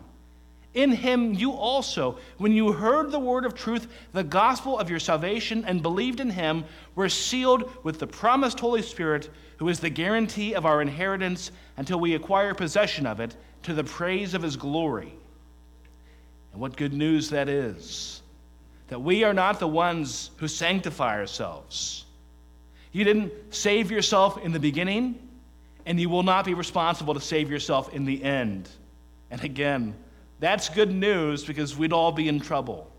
in 0.77 0.91
him 0.91 1.33
you 1.33 1.53
also, 1.53 2.19
when 2.37 2.51
you 2.51 2.71
heard 2.71 3.09
the 3.09 3.17
word 3.17 3.45
of 3.45 3.55
truth, 3.55 3.87
the 4.13 4.23
gospel 4.23 4.77
of 4.77 4.91
your 4.91 4.99
salvation, 4.99 5.65
and 5.65 5.81
believed 5.81 6.19
in 6.19 6.29
him, 6.29 6.65
were 6.93 7.09
sealed 7.09 7.83
with 7.83 7.97
the 7.97 8.05
promised 8.05 8.59
Holy 8.59 8.83
Spirit, 8.83 9.31
who 9.57 9.69
is 9.69 9.79
the 9.79 9.89
guarantee 9.89 10.53
of 10.53 10.67
our 10.67 10.81
inheritance 10.81 11.51
until 11.77 11.99
we 11.99 12.13
acquire 12.13 12.53
possession 12.53 13.07
of 13.07 13.19
it 13.19 13.35
to 13.63 13.73
the 13.73 13.83
praise 13.83 14.35
of 14.35 14.43
his 14.43 14.55
glory. 14.55 15.13
And 16.51 16.61
what 16.61 16.77
good 16.77 16.93
news 16.93 17.31
that 17.31 17.49
is! 17.49 18.21
That 18.89 19.01
we 19.01 19.23
are 19.23 19.33
not 19.33 19.59
the 19.59 19.67
ones 19.67 20.29
who 20.37 20.47
sanctify 20.47 21.17
ourselves. 21.17 22.05
You 22.97 23.03
didn't 23.03 23.31
save 23.51 23.91
yourself 23.91 24.43
in 24.43 24.51
the 24.51 24.59
beginning, 24.59 25.19
and 25.85 25.99
you 25.99 26.09
will 26.09 26.23
not 26.23 26.45
be 26.45 26.55
responsible 26.55 27.13
to 27.13 27.21
save 27.21 27.47
yourself 27.47 27.93
in 27.93 28.05
the 28.05 28.23
end. 28.23 28.71
And 29.29 29.43
again, 29.43 29.93
that's 30.39 30.67
good 30.67 30.91
news 30.91 31.45
because 31.45 31.77
we'd 31.77 31.93
all 31.93 32.11
be 32.11 32.27
in 32.27 32.39
trouble. 32.39 32.91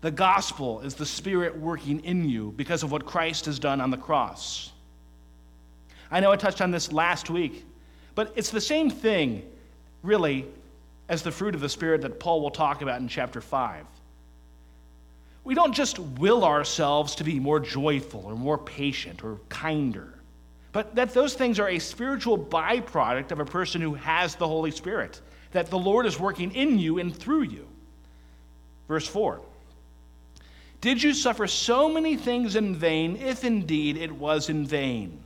The 0.00 0.10
gospel 0.10 0.80
is 0.80 0.94
the 0.94 1.04
Spirit 1.04 1.58
working 1.58 2.02
in 2.06 2.26
you 2.26 2.54
because 2.56 2.82
of 2.82 2.90
what 2.90 3.04
Christ 3.04 3.44
has 3.44 3.58
done 3.58 3.82
on 3.82 3.90
the 3.90 3.98
cross. 3.98 4.72
I 6.10 6.20
know 6.20 6.32
I 6.32 6.36
touched 6.36 6.62
on 6.62 6.70
this 6.70 6.90
last 6.90 7.28
week, 7.28 7.66
but 8.14 8.32
it's 8.34 8.48
the 8.48 8.62
same 8.62 8.88
thing, 8.88 9.42
really, 10.02 10.46
as 11.10 11.20
the 11.20 11.30
fruit 11.30 11.54
of 11.54 11.60
the 11.60 11.68
Spirit 11.68 12.00
that 12.00 12.18
Paul 12.18 12.40
will 12.40 12.50
talk 12.50 12.80
about 12.80 13.02
in 13.02 13.08
chapter 13.08 13.42
5. 13.42 13.84
We 15.44 15.54
don't 15.54 15.74
just 15.74 15.98
will 15.98 16.44
ourselves 16.44 17.14
to 17.16 17.24
be 17.24 17.38
more 17.38 17.60
joyful 17.60 18.24
or 18.24 18.34
more 18.34 18.58
patient 18.58 19.22
or 19.22 19.38
kinder 19.48 20.14
but 20.74 20.96
that 20.96 21.14
those 21.14 21.34
things 21.34 21.60
are 21.60 21.68
a 21.68 21.78
spiritual 21.78 22.36
byproduct 22.36 23.30
of 23.30 23.38
a 23.38 23.44
person 23.44 23.80
who 23.80 23.94
has 23.94 24.34
the 24.34 24.48
Holy 24.48 24.72
Spirit, 24.72 25.20
that 25.52 25.70
the 25.70 25.78
Lord 25.78 26.04
is 26.04 26.18
working 26.18 26.52
in 26.52 26.80
you 26.80 26.98
and 26.98 27.16
through 27.16 27.42
you. 27.42 27.68
Verse 28.88 29.06
4 29.06 29.40
Did 30.80 31.00
you 31.00 31.14
suffer 31.14 31.46
so 31.46 31.88
many 31.88 32.16
things 32.16 32.56
in 32.56 32.74
vain, 32.74 33.14
if 33.14 33.44
indeed 33.44 33.96
it 33.96 34.10
was 34.10 34.50
in 34.50 34.66
vain? 34.66 35.22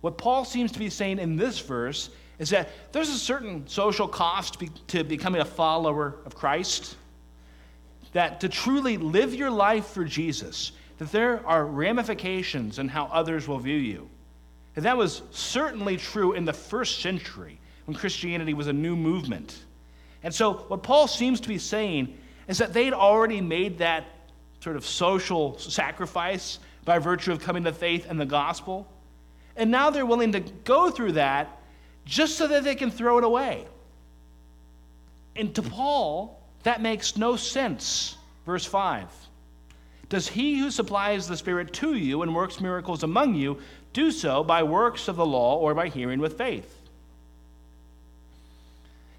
What 0.00 0.18
Paul 0.18 0.44
seems 0.44 0.72
to 0.72 0.80
be 0.80 0.90
saying 0.90 1.20
in 1.20 1.36
this 1.36 1.60
verse 1.60 2.10
is 2.40 2.50
that 2.50 2.70
there's 2.90 3.10
a 3.10 3.18
certain 3.18 3.68
social 3.68 4.08
cost 4.08 4.60
to 4.88 5.04
becoming 5.04 5.42
a 5.42 5.44
follower 5.44 6.16
of 6.26 6.34
Christ. 6.34 6.96
That 8.14 8.40
to 8.40 8.48
truly 8.48 8.96
live 8.96 9.34
your 9.34 9.50
life 9.50 9.86
for 9.86 10.04
Jesus, 10.04 10.72
that 10.98 11.12
there 11.12 11.46
are 11.46 11.64
ramifications 11.64 12.78
in 12.78 12.88
how 12.88 13.04
others 13.12 13.46
will 13.46 13.58
view 13.58 13.76
you. 13.76 14.08
And 14.76 14.84
that 14.86 14.96
was 14.96 15.22
certainly 15.30 15.96
true 15.96 16.32
in 16.32 16.44
the 16.44 16.52
first 16.52 17.00
century 17.00 17.58
when 17.84 17.96
Christianity 17.96 18.54
was 18.54 18.66
a 18.66 18.72
new 18.72 18.96
movement. 18.96 19.56
And 20.22 20.34
so, 20.34 20.54
what 20.54 20.82
Paul 20.82 21.06
seems 21.06 21.40
to 21.40 21.48
be 21.48 21.58
saying 21.58 22.18
is 22.48 22.58
that 22.58 22.72
they'd 22.72 22.92
already 22.92 23.40
made 23.40 23.78
that 23.78 24.06
sort 24.60 24.76
of 24.76 24.86
social 24.86 25.58
sacrifice 25.58 26.58
by 26.84 26.98
virtue 26.98 27.32
of 27.32 27.40
coming 27.40 27.64
to 27.64 27.72
faith 27.72 28.10
in 28.10 28.16
the 28.16 28.26
gospel. 28.26 28.86
And 29.56 29.70
now 29.70 29.90
they're 29.90 30.06
willing 30.06 30.32
to 30.32 30.40
go 30.40 30.90
through 30.90 31.12
that 31.12 31.60
just 32.04 32.36
so 32.36 32.46
that 32.46 32.64
they 32.64 32.74
can 32.74 32.90
throw 32.90 33.18
it 33.18 33.24
away. 33.24 33.66
And 35.36 35.54
to 35.54 35.62
Paul, 35.62 36.40
that 36.64 36.82
makes 36.82 37.16
no 37.16 37.36
sense. 37.36 38.16
Verse 38.44 38.66
5 38.66 39.08
Does 40.08 40.28
he 40.28 40.58
who 40.58 40.70
supplies 40.70 41.28
the 41.28 41.36
Spirit 41.36 41.72
to 41.74 41.94
you 41.94 42.22
and 42.22 42.34
works 42.34 42.60
miracles 42.60 43.02
among 43.02 43.34
you 43.34 43.58
do 43.94 44.10
so 44.10 44.44
by 44.44 44.62
works 44.62 45.08
of 45.08 45.16
the 45.16 45.24
law 45.24 45.56
or 45.56 45.72
by 45.72 45.88
hearing 45.88 46.20
with 46.20 46.36
faith. 46.36 46.82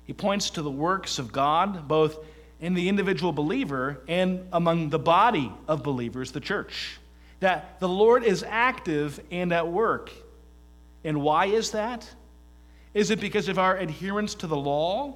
He 0.04 0.14
points 0.14 0.52
to 0.52 0.62
the 0.62 0.70
works 0.70 1.18
of 1.18 1.32
God, 1.32 1.88
both 1.88 2.20
in 2.60 2.76
the 2.76 2.90
individual 2.90 3.32
believer 3.32 4.02
and 4.08 4.48
among 4.54 4.90
the 4.90 5.00
body 5.00 5.52
of 5.68 5.82
believers, 5.82 6.32
the 6.32 6.40
church. 6.40 7.00
That 7.40 7.80
the 7.80 7.90
Lord 7.90 8.24
is 8.24 8.46
active 8.48 9.20
and 9.32 9.52
at 9.52 9.68
work. 9.68 10.12
And 11.04 11.22
why 11.22 11.48
is 11.48 11.72
that? 11.72 12.08
Is 12.94 13.10
it 13.10 13.20
because 13.20 13.50
of 13.50 13.58
our 13.58 13.78
adherence 13.78 14.36
to 14.36 14.48
the 14.48 14.58
law? 14.58 15.16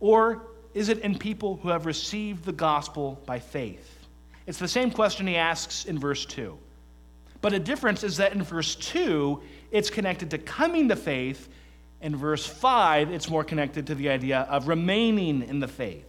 Or 0.00 0.42
is 0.74 0.88
it 0.88 0.98
in 0.98 1.16
people 1.16 1.58
who 1.62 1.68
have 1.68 1.86
received 1.86 2.44
the 2.44 2.52
gospel 2.52 3.22
by 3.26 3.38
faith? 3.38 4.06
It's 4.46 4.58
the 4.58 4.68
same 4.68 4.90
question 4.90 5.26
he 5.26 5.36
asks 5.36 5.84
in 5.84 5.98
verse 5.98 6.26
2. 6.26 6.58
But 7.40 7.52
a 7.52 7.58
difference 7.58 8.02
is 8.02 8.16
that 8.18 8.32
in 8.32 8.42
verse 8.42 8.74
2, 8.74 9.40
it's 9.70 9.90
connected 9.90 10.30
to 10.30 10.38
coming 10.38 10.88
to 10.88 10.96
faith. 10.96 11.48
In 12.02 12.16
verse 12.16 12.44
5, 12.44 13.10
it's 13.10 13.30
more 13.30 13.44
connected 13.44 13.86
to 13.86 13.94
the 13.94 14.10
idea 14.10 14.40
of 14.50 14.68
remaining 14.68 15.42
in 15.42 15.60
the 15.60 15.68
faith. 15.68 16.04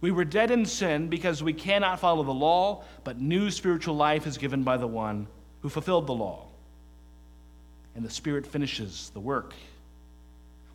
We 0.00 0.10
were 0.10 0.24
dead 0.24 0.50
in 0.50 0.66
sin 0.66 1.08
because 1.08 1.42
we 1.42 1.52
cannot 1.52 2.00
follow 2.00 2.22
the 2.22 2.34
law, 2.34 2.84
but 3.04 3.20
new 3.20 3.50
spiritual 3.50 3.96
life 3.96 4.26
is 4.26 4.38
given 4.38 4.62
by 4.62 4.76
the 4.76 4.86
one 4.86 5.26
who 5.62 5.68
fulfilled 5.68 6.06
the 6.06 6.14
law. 6.14 6.46
And 7.94 8.04
the 8.04 8.10
Spirit 8.10 8.46
finishes 8.46 9.10
the 9.14 9.20
work. 9.20 9.54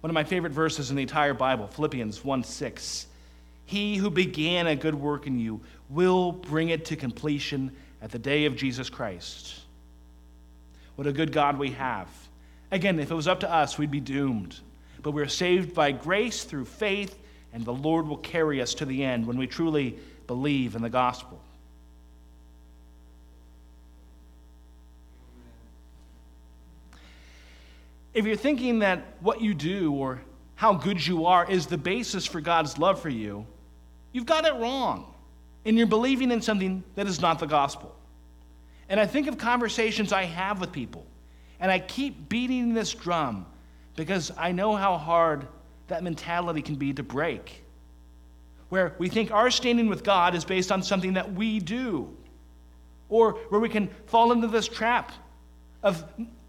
One 0.01 0.09
of 0.09 0.13
my 0.13 0.23
favorite 0.23 0.53
verses 0.53 0.89
in 0.89 0.95
the 0.95 1.01
entire 1.03 1.33
Bible, 1.33 1.67
Philippians 1.67 2.23
1 2.23 2.43
6. 2.43 3.07
He 3.65 3.95
who 3.95 4.09
began 4.09 4.67
a 4.67 4.75
good 4.75 4.95
work 4.95 5.27
in 5.27 5.39
you 5.39 5.61
will 5.89 6.31
bring 6.31 6.69
it 6.69 6.85
to 6.85 6.95
completion 6.95 7.71
at 8.01 8.11
the 8.11 8.19
day 8.19 8.45
of 8.45 8.55
Jesus 8.55 8.89
Christ. 8.89 9.61
What 10.95 11.07
a 11.07 11.13
good 11.13 11.31
God 11.31 11.57
we 11.57 11.71
have. 11.71 12.09
Again, 12.71 12.99
if 12.99 13.11
it 13.11 13.15
was 13.15 13.27
up 13.27 13.41
to 13.41 13.51
us, 13.51 13.77
we'd 13.77 13.91
be 13.91 13.99
doomed. 13.99 14.59
But 15.01 15.11
we're 15.11 15.27
saved 15.27 15.73
by 15.73 15.91
grace 15.91 16.43
through 16.43 16.65
faith 16.65 17.17
and 17.53 17.65
the 17.65 17.73
Lord 17.73 18.07
will 18.07 18.17
carry 18.17 18.61
us 18.61 18.73
to 18.75 18.85
the 18.85 19.03
end 19.03 19.25
when 19.25 19.37
we 19.37 19.47
truly 19.47 19.97
believe 20.27 20.75
in 20.75 20.81
the 20.81 20.89
gospel. 20.89 21.41
If 28.13 28.25
you're 28.25 28.35
thinking 28.35 28.79
that 28.79 29.15
what 29.21 29.41
you 29.41 29.53
do 29.53 29.93
or 29.93 30.21
how 30.55 30.73
good 30.73 31.05
you 31.05 31.25
are 31.25 31.49
is 31.49 31.67
the 31.67 31.77
basis 31.77 32.25
for 32.25 32.41
God's 32.41 32.77
love 32.77 33.01
for 33.01 33.09
you, 33.09 33.45
you've 34.11 34.25
got 34.25 34.45
it 34.45 34.53
wrong. 34.55 35.13
And 35.65 35.77
you're 35.77 35.87
believing 35.87 36.31
in 36.31 36.41
something 36.41 36.83
that 36.95 37.07
is 37.07 37.21
not 37.21 37.39
the 37.39 37.45
gospel. 37.45 37.95
And 38.89 38.99
I 38.99 39.05
think 39.05 39.27
of 39.27 39.37
conversations 39.37 40.11
I 40.11 40.23
have 40.23 40.59
with 40.59 40.71
people, 40.71 41.05
and 41.59 41.71
I 41.71 41.79
keep 41.79 42.27
beating 42.27 42.73
this 42.73 42.93
drum 42.93 43.45
because 43.95 44.31
I 44.37 44.51
know 44.51 44.75
how 44.75 44.97
hard 44.97 45.47
that 45.87 46.03
mentality 46.03 46.61
can 46.61 46.75
be 46.75 46.93
to 46.93 47.03
break. 47.03 47.63
Where 48.69 48.95
we 48.97 49.07
think 49.07 49.31
our 49.31 49.51
standing 49.51 49.87
with 49.87 50.03
God 50.03 50.33
is 50.35 50.43
based 50.43 50.71
on 50.71 50.81
something 50.81 51.13
that 51.13 51.33
we 51.33 51.59
do, 51.59 52.09
or 53.07 53.33
where 53.49 53.61
we 53.61 53.69
can 53.69 53.89
fall 54.07 54.31
into 54.31 54.47
this 54.47 54.67
trap 54.67 55.11
of 55.83 56.03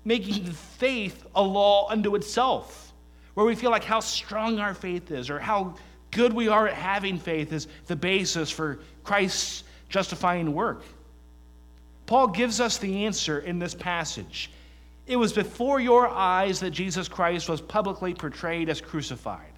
making 0.04 0.44
faith 0.46 1.24
a 1.34 1.42
law 1.42 1.88
unto 1.90 2.14
itself, 2.14 2.92
where 3.34 3.46
we 3.46 3.54
feel 3.54 3.70
like 3.70 3.84
how 3.84 4.00
strong 4.00 4.58
our 4.58 4.74
faith 4.74 5.10
is 5.10 5.30
or 5.30 5.38
how 5.38 5.74
good 6.10 6.32
we 6.32 6.48
are 6.48 6.68
at 6.68 6.74
having 6.74 7.18
faith 7.18 7.52
is 7.52 7.68
the 7.86 7.96
basis 7.96 8.50
for 8.50 8.80
Christ's 9.04 9.64
justifying 9.88 10.52
work. 10.52 10.82
Paul 12.06 12.28
gives 12.28 12.60
us 12.60 12.78
the 12.78 13.04
answer 13.04 13.38
in 13.40 13.58
this 13.58 13.74
passage. 13.74 14.50
It 15.06 15.16
was 15.16 15.32
before 15.32 15.80
your 15.80 16.08
eyes 16.08 16.60
that 16.60 16.70
Jesus 16.70 17.08
Christ 17.08 17.48
was 17.48 17.60
publicly 17.60 18.14
portrayed 18.14 18.68
as 18.68 18.80
crucified. 18.80 19.52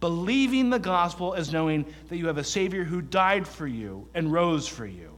Believing 0.00 0.70
the 0.70 0.78
gospel 0.78 1.34
is 1.34 1.52
knowing 1.52 1.84
that 2.08 2.18
you 2.18 2.26
have 2.26 2.38
a 2.38 2.44
Savior 2.44 2.84
who 2.84 3.00
died 3.00 3.48
for 3.48 3.66
you 3.66 4.06
and 4.14 4.32
rose 4.32 4.68
for 4.68 4.86
you. 4.86 5.10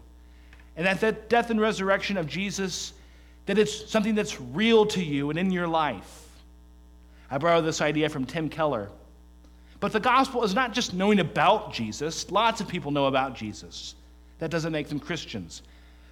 And 0.77 0.87
that 0.87 1.01
the 1.01 1.13
death 1.13 1.51
and 1.51 1.61
resurrection 1.61 2.17
of 2.17 2.27
Jesus, 2.27 2.95
that 3.51 3.59
it's 3.59 3.91
something 3.91 4.15
that's 4.15 4.41
real 4.41 4.87
to 4.87 5.03
you 5.03 5.31
and 5.31 5.39
in 5.39 5.51
your 5.51 5.69
life. 5.69 6.29
I 7.31 7.39
borrow 7.39 7.61
this 7.61 7.81
idea 7.81 8.09
from 8.09 8.25
Tim 8.25 8.49
Keller. 8.49 8.89
But 9.81 9.93
the 9.93 10.01
gospel 10.01 10.45
is 10.45 10.55
not 10.55 10.73
just 10.73 10.95
knowing 10.95 11.21
about 11.21 11.73
Jesus. 11.73 12.31
Lots 12.31 12.61
of 12.61 12.69
people 12.69 12.91
know 12.91 13.07
about 13.07 13.35
Jesus. 13.35 13.95
That 14.39 14.51
doesn't 14.51 14.73
make 14.73 14.89
them 14.89 15.01
Christians 15.01 15.63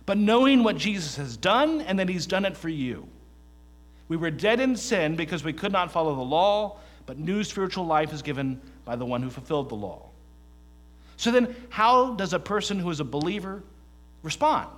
but 0.08 0.16
knowing 0.16 0.62
what 0.62 0.78
Jesus 0.78 1.16
has 1.16 1.36
done 1.36 1.82
and 1.82 1.98
that 1.98 2.08
he's 2.08 2.24
done 2.24 2.46
it 2.46 2.56
for 2.56 2.70
you. 2.70 3.06
We 4.08 4.16
were 4.16 4.30
dead 4.30 4.58
in 4.58 4.74
sin 4.74 5.16
because 5.16 5.44
we 5.44 5.52
could 5.52 5.70
not 5.70 5.92
follow 5.92 6.14
the 6.14 6.22
law, 6.22 6.78
but 7.04 7.18
new 7.18 7.44
spiritual 7.44 7.84
life 7.84 8.10
is 8.14 8.22
given 8.22 8.58
by 8.86 8.96
the 8.96 9.04
one 9.04 9.22
who 9.22 9.28
fulfilled 9.28 9.68
the 9.68 9.74
law. 9.74 10.08
So 11.18 11.30
then, 11.30 11.54
how 11.68 12.14
does 12.14 12.32
a 12.32 12.38
person 12.38 12.78
who 12.78 12.88
is 12.88 13.00
a 13.00 13.04
believer 13.04 13.62
respond? 14.22 14.70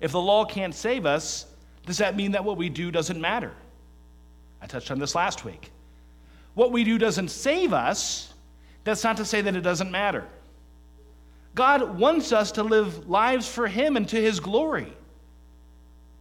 If 0.00 0.12
the 0.12 0.20
law 0.20 0.44
can't 0.44 0.74
save 0.74 1.06
us, 1.06 1.46
does 1.86 1.98
that 1.98 2.16
mean 2.16 2.32
that 2.32 2.44
what 2.44 2.56
we 2.56 2.68
do 2.68 2.90
doesn't 2.90 3.20
matter? 3.20 3.52
I 4.60 4.66
touched 4.66 4.90
on 4.90 4.98
this 4.98 5.14
last 5.14 5.44
week. 5.44 5.70
What 6.54 6.72
we 6.72 6.84
do 6.84 6.98
doesn't 6.98 7.28
save 7.28 7.72
us, 7.72 8.32
that's 8.84 9.04
not 9.04 9.16
to 9.18 9.24
say 9.24 9.40
that 9.40 9.56
it 9.56 9.60
doesn't 9.60 9.90
matter. 9.90 10.26
God 11.54 11.98
wants 11.98 12.32
us 12.32 12.52
to 12.52 12.62
live 12.62 13.08
lives 13.08 13.48
for 13.48 13.66
Him 13.66 13.96
and 13.96 14.08
to 14.08 14.20
His 14.20 14.40
glory. 14.40 14.92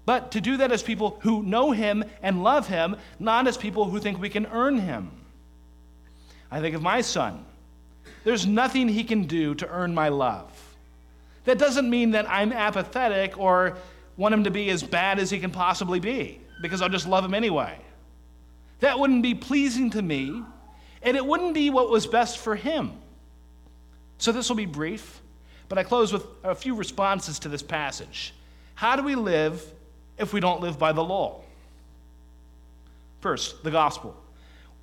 But 0.06 0.32
to 0.32 0.42
do 0.42 0.58
that 0.58 0.72
as 0.72 0.82
people 0.82 1.20
who 1.22 1.44
know 1.44 1.72
Him 1.72 2.04
and 2.22 2.44
love 2.44 2.68
Him, 2.68 2.96
not 3.20 3.48
as 3.48 3.58
people 3.58 3.86
who 3.86 4.00
think 4.00 4.20
we 4.20 4.30
can 4.30 4.46
earn 4.48 4.80
Him. 4.80 5.12
I 6.50 6.62
think 6.62 6.76
of 6.76 6.82
my 6.82 7.02
son. 7.02 7.46
There's 8.24 8.46
nothing 8.46 8.90
he 8.90 9.04
can 9.04 9.24
do 9.24 9.56
to 9.56 9.68
earn 9.70 9.94
my 9.94 10.10
love. 10.10 10.52
That 11.48 11.58
doesn't 11.58 11.90
mean 11.90 12.12
that 12.12 12.30
I'm 12.30 12.52
apathetic 12.52 13.40
or 13.40 13.78
want 14.18 14.34
him 14.34 14.44
to 14.44 14.52
be 14.52 14.70
as 14.70 14.84
bad 14.84 15.18
as 15.18 15.30
he 15.30 15.40
can 15.40 15.50
possibly 15.50 16.02
be, 16.02 16.42
because 16.62 16.82
I'll 16.82 16.90
just 16.90 17.08
love 17.08 17.24
him 17.24 17.34
anyway. 17.34 17.80
That 18.82 19.00
wouldn't 19.00 19.24
be 19.24 19.34
pleasing 19.34 19.90
to 19.92 20.02
me, 20.02 20.44
and 21.02 21.16
it 21.16 21.26
wouldn't 21.26 21.54
be 21.54 21.70
what 21.70 21.90
was 21.90 22.06
best 22.06 22.40
for 22.40 22.58
him. 22.58 22.92
So 24.18 24.34
this 24.34 24.50
will 24.50 24.58
be 24.58 24.66
brief, 24.66 25.22
but 25.70 25.78
I 25.78 25.84
close 25.84 26.12
with 26.12 26.26
a 26.44 26.54
few 26.54 26.76
responses 26.76 27.40
to 27.40 27.48
this 27.48 27.64
passage. 27.64 28.34
How 28.76 28.98
do 28.98 29.04
we 29.04 29.16
live 29.16 29.64
if 30.18 30.34
we 30.34 30.42
don't 30.42 30.60
live 30.60 30.78
by 30.78 30.92
the 30.92 31.04
law? 31.04 31.44
First, 33.22 33.64
the 33.64 33.72
gospel. 33.72 34.18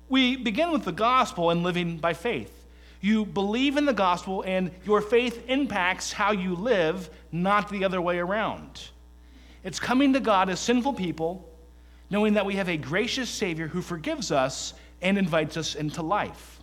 We 0.09 0.35
begin 0.35 0.71
with 0.71 0.83
the 0.83 0.91
gospel 0.91 1.51
and 1.51 1.61
living 1.61 1.97
by 1.97 2.15
faith. 2.15 2.64
You 3.05 3.23
believe 3.23 3.77
in 3.77 3.85
the 3.85 3.93
gospel, 3.93 4.43
and 4.47 4.71
your 4.83 4.99
faith 4.99 5.43
impacts 5.47 6.11
how 6.11 6.31
you 6.31 6.55
live, 6.55 7.07
not 7.31 7.69
the 7.69 7.85
other 7.85 8.01
way 8.01 8.17
around. 8.17 8.81
It's 9.63 9.79
coming 9.79 10.13
to 10.13 10.19
God 10.19 10.49
as 10.49 10.59
sinful 10.59 10.93
people, 10.93 11.47
knowing 12.09 12.33
that 12.33 12.47
we 12.47 12.55
have 12.55 12.67
a 12.67 12.77
gracious 12.77 13.29
Savior 13.29 13.67
who 13.67 13.83
forgives 13.83 14.31
us 14.31 14.73
and 15.03 15.19
invites 15.19 15.55
us 15.55 15.75
into 15.75 16.01
life. 16.01 16.59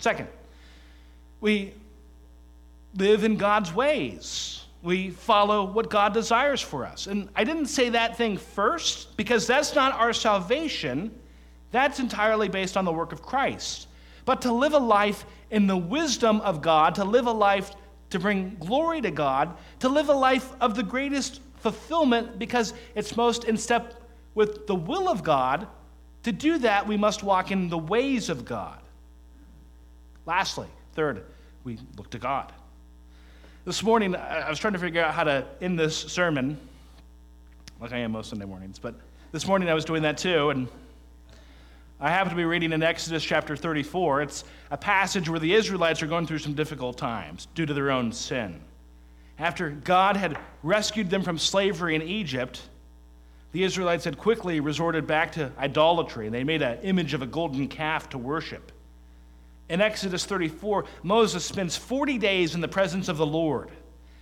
Second, 0.00 0.26
we 1.40 1.74
live 2.96 3.22
in 3.22 3.36
God's 3.36 3.72
ways. 3.72 4.64
We 4.82 5.10
follow 5.10 5.62
what 5.62 5.90
God 5.90 6.12
desires 6.12 6.60
for 6.60 6.84
us. 6.84 7.06
And 7.06 7.28
I 7.36 7.44
didn't 7.44 7.66
say 7.66 7.90
that 7.90 8.16
thing 8.16 8.36
first 8.36 9.16
because 9.16 9.46
that's 9.46 9.76
not 9.76 9.92
our 9.92 10.12
salvation. 10.12 11.16
That's 11.70 12.00
entirely 12.00 12.48
based 12.48 12.76
on 12.76 12.84
the 12.84 12.92
work 12.92 13.12
of 13.12 13.22
Christ. 13.22 13.86
But 14.30 14.42
to 14.42 14.52
live 14.52 14.74
a 14.74 14.78
life 14.78 15.26
in 15.50 15.66
the 15.66 15.76
wisdom 15.76 16.40
of 16.42 16.62
God, 16.62 16.94
to 16.94 17.04
live 17.04 17.26
a 17.26 17.32
life 17.32 17.72
to 18.10 18.20
bring 18.20 18.56
glory 18.60 19.00
to 19.00 19.10
God, 19.10 19.56
to 19.80 19.88
live 19.88 20.08
a 20.08 20.14
life 20.14 20.52
of 20.60 20.76
the 20.76 20.84
greatest 20.84 21.40
fulfillment 21.56 22.38
because 22.38 22.72
it's 22.94 23.16
most 23.16 23.42
in 23.42 23.56
step 23.56 24.00
with 24.36 24.68
the 24.68 24.74
will 24.76 25.08
of 25.08 25.24
God, 25.24 25.66
to 26.22 26.30
do 26.30 26.58
that, 26.58 26.86
we 26.86 26.96
must 26.96 27.24
walk 27.24 27.50
in 27.50 27.68
the 27.68 27.76
ways 27.76 28.28
of 28.28 28.44
God. 28.44 28.78
Lastly, 30.26 30.68
Third, 30.92 31.24
we 31.64 31.80
look 31.96 32.08
to 32.10 32.20
God. 32.20 32.52
This 33.64 33.82
morning, 33.82 34.14
I 34.14 34.48
was 34.48 34.60
trying 34.60 34.74
to 34.74 34.78
figure 34.78 35.02
out 35.02 35.12
how 35.12 35.24
to 35.24 35.44
end 35.60 35.76
this 35.76 35.96
sermon, 35.96 36.56
like 37.80 37.92
I 37.92 37.98
am 37.98 38.12
most 38.12 38.30
Sunday 38.30 38.46
mornings, 38.46 38.78
but 38.78 38.94
this 39.32 39.48
morning 39.48 39.68
I 39.68 39.74
was 39.74 39.84
doing 39.84 40.02
that 40.02 40.18
too, 40.18 40.50
and 40.50 40.68
I 42.02 42.08
happen 42.08 42.30
to 42.30 42.36
be 42.36 42.46
reading 42.46 42.72
in 42.72 42.82
Exodus 42.82 43.22
chapter 43.22 43.54
34. 43.54 44.22
It's 44.22 44.44
a 44.70 44.76
passage 44.78 45.28
where 45.28 45.38
the 45.38 45.52
Israelites 45.52 46.02
are 46.02 46.06
going 46.06 46.26
through 46.26 46.38
some 46.38 46.54
difficult 46.54 46.96
times 46.96 47.46
due 47.54 47.66
to 47.66 47.74
their 47.74 47.90
own 47.90 48.10
sin. 48.10 48.58
After 49.38 49.68
God 49.68 50.16
had 50.16 50.38
rescued 50.62 51.10
them 51.10 51.22
from 51.22 51.36
slavery 51.36 51.94
in 51.94 52.00
Egypt, 52.00 52.62
the 53.52 53.64
Israelites 53.64 54.04
had 54.04 54.16
quickly 54.16 54.60
resorted 54.60 55.06
back 55.06 55.32
to 55.32 55.52
idolatry. 55.58 56.24
And 56.24 56.34
they 56.34 56.42
made 56.42 56.62
an 56.62 56.78
image 56.78 57.12
of 57.12 57.20
a 57.20 57.26
golden 57.26 57.68
calf 57.68 58.08
to 58.10 58.18
worship. 58.18 58.72
In 59.68 59.82
Exodus 59.82 60.24
34, 60.24 60.86
Moses 61.02 61.44
spends 61.44 61.76
40 61.76 62.16
days 62.16 62.54
in 62.54 62.62
the 62.62 62.68
presence 62.68 63.10
of 63.10 63.18
the 63.18 63.26
Lord. 63.26 63.70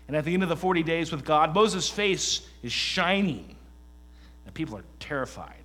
And 0.09 0.17
at 0.17 0.25
the 0.25 0.35
end 0.35 0.43
of 0.43 0.49
the 0.49 0.57
40 0.57 0.83
days 0.83 1.13
with 1.13 1.25
God, 1.25 1.55
Moses' 1.55 1.89
face 1.89 2.45
is 2.61 2.73
shining. 2.73 3.55
And 4.47 4.55
people 4.55 4.77
are 4.77 4.85
terrified. 4.99 5.58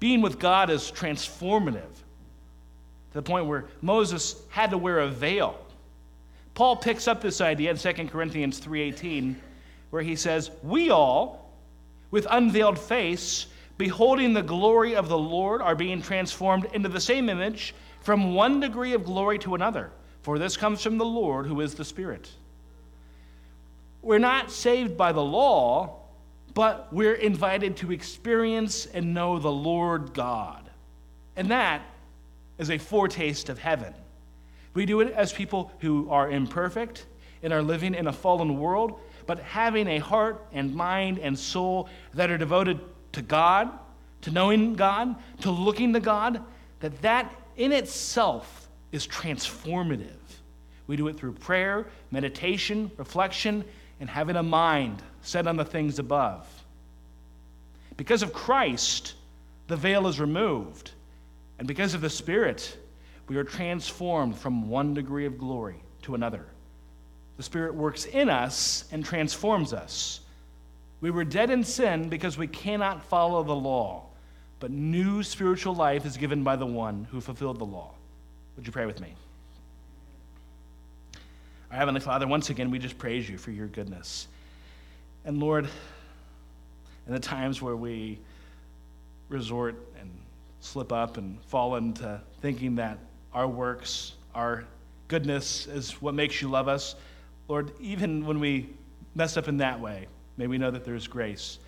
Being 0.00 0.22
with 0.22 0.38
God 0.38 0.70
is 0.70 0.90
transformative 0.90 1.94
to 1.94 3.14
the 3.14 3.22
point 3.22 3.46
where 3.46 3.66
Moses 3.80 4.42
had 4.48 4.70
to 4.70 4.78
wear 4.78 4.98
a 4.98 5.08
veil. 5.08 5.58
Paul 6.54 6.76
picks 6.76 7.06
up 7.06 7.20
this 7.20 7.40
idea 7.40 7.70
in 7.70 7.76
2 7.76 8.08
Corinthians 8.08 8.58
3:18 8.58 9.40
where 9.90 10.02
he 10.02 10.16
says, 10.16 10.50
"We 10.62 10.90
all 10.90 11.50
with 12.10 12.26
unveiled 12.30 12.78
face 12.78 13.46
beholding 13.80 14.34
the 14.34 14.42
glory 14.42 14.94
of 14.94 15.08
the 15.08 15.16
Lord, 15.16 15.62
are 15.62 15.74
being 15.74 16.02
transformed 16.02 16.66
into 16.74 16.90
the 16.90 17.00
same 17.00 17.30
image 17.30 17.74
from 18.02 18.34
one 18.34 18.60
degree 18.60 18.92
of 18.92 19.04
glory 19.04 19.38
to 19.38 19.54
another. 19.54 19.90
For 20.20 20.38
this 20.38 20.54
comes 20.54 20.82
from 20.82 20.98
the 20.98 21.06
Lord, 21.06 21.46
who 21.46 21.62
is 21.62 21.74
the 21.74 21.84
Spirit. 21.86 22.28
We're 24.02 24.18
not 24.18 24.50
saved 24.50 24.98
by 24.98 25.12
the 25.12 25.22
law, 25.22 25.99
but 26.54 26.92
we're 26.92 27.14
invited 27.14 27.76
to 27.78 27.92
experience 27.92 28.86
and 28.86 29.14
know 29.14 29.38
the 29.38 29.52
Lord 29.52 30.14
God. 30.14 30.68
And 31.36 31.50
that 31.50 31.82
is 32.58 32.70
a 32.70 32.78
foretaste 32.78 33.48
of 33.48 33.58
heaven. 33.58 33.94
We 34.74 34.86
do 34.86 35.00
it 35.00 35.12
as 35.12 35.32
people 35.32 35.72
who 35.80 36.08
are 36.10 36.30
imperfect 36.30 37.06
and 37.42 37.52
are 37.52 37.62
living 37.62 37.94
in 37.94 38.06
a 38.06 38.12
fallen 38.12 38.58
world, 38.58 39.00
but 39.26 39.40
having 39.40 39.88
a 39.88 39.98
heart 39.98 40.44
and 40.52 40.74
mind 40.74 41.18
and 41.18 41.38
soul 41.38 41.88
that 42.14 42.30
are 42.30 42.38
devoted 42.38 42.80
to 43.12 43.22
God, 43.22 43.70
to 44.22 44.30
knowing 44.30 44.74
God, 44.74 45.16
to 45.40 45.50
looking 45.50 45.92
to 45.94 46.00
God, 46.00 46.42
that 46.80 47.00
that 47.02 47.32
in 47.56 47.72
itself 47.72 48.68
is 48.92 49.06
transformative. 49.06 50.16
We 50.86 50.96
do 50.96 51.08
it 51.08 51.16
through 51.16 51.32
prayer, 51.32 51.86
meditation, 52.10 52.90
reflection, 52.96 53.64
and 54.00 54.10
having 54.10 54.36
a 54.36 54.42
mind 54.42 55.02
set 55.22 55.46
on 55.46 55.56
the 55.56 55.64
things 55.64 55.98
above. 55.98 56.46
Because 57.96 58.22
of 58.22 58.32
Christ, 58.32 59.14
the 59.66 59.76
veil 59.76 60.06
is 60.06 60.18
removed. 60.18 60.92
And 61.58 61.68
because 61.68 61.94
of 61.94 62.00
the 62.00 62.10
Spirit, 62.10 62.76
we 63.28 63.36
are 63.36 63.44
transformed 63.44 64.36
from 64.36 64.68
one 64.68 64.94
degree 64.94 65.26
of 65.26 65.38
glory 65.38 65.82
to 66.02 66.14
another. 66.14 66.46
The 67.36 67.42
Spirit 67.42 67.74
works 67.74 68.06
in 68.06 68.28
us 68.28 68.84
and 68.90 69.04
transforms 69.04 69.72
us. 69.72 70.20
We 71.00 71.10
were 71.10 71.24
dead 71.24 71.50
in 71.50 71.64
sin 71.64 72.08
because 72.08 72.36
we 72.36 72.46
cannot 72.46 73.04
follow 73.04 73.42
the 73.42 73.54
law, 73.54 74.04
but 74.58 74.70
new 74.70 75.22
spiritual 75.22 75.74
life 75.74 76.04
is 76.04 76.16
given 76.16 76.42
by 76.42 76.56
the 76.56 76.66
one 76.66 77.06
who 77.10 77.20
fulfilled 77.20 77.58
the 77.58 77.64
law. 77.64 77.92
Would 78.56 78.66
you 78.66 78.72
pray 78.72 78.86
with 78.86 79.00
me? 79.00 79.14
Our 81.70 81.76
Heavenly 81.78 82.00
Father, 82.00 82.26
once 82.26 82.50
again, 82.50 82.70
we 82.70 82.78
just 82.78 82.98
praise 82.98 83.28
you 83.28 83.38
for 83.38 83.52
your 83.52 83.68
goodness. 83.68 84.26
And 85.24 85.38
Lord, 85.38 85.68
in 87.06 87.12
the 87.12 87.20
times 87.20 87.60
where 87.60 87.76
we 87.76 88.18
resort 89.28 89.76
and 90.00 90.10
slip 90.60 90.92
up 90.92 91.16
and 91.16 91.40
fall 91.44 91.76
into 91.76 92.20
thinking 92.40 92.76
that 92.76 92.98
our 93.32 93.46
works, 93.46 94.14
our 94.34 94.64
goodness 95.08 95.66
is 95.66 96.00
what 96.02 96.14
makes 96.14 96.40
you 96.40 96.48
love 96.48 96.68
us, 96.68 96.94
Lord, 97.48 97.72
even 97.80 98.26
when 98.26 98.38
we 98.38 98.68
mess 99.14 99.36
up 99.36 99.48
in 99.48 99.56
that 99.58 99.80
way, 99.80 100.06
may 100.36 100.46
we 100.46 100.56
know 100.56 100.70
that 100.70 100.84
there's 100.84 101.08
grace. 101.08 101.58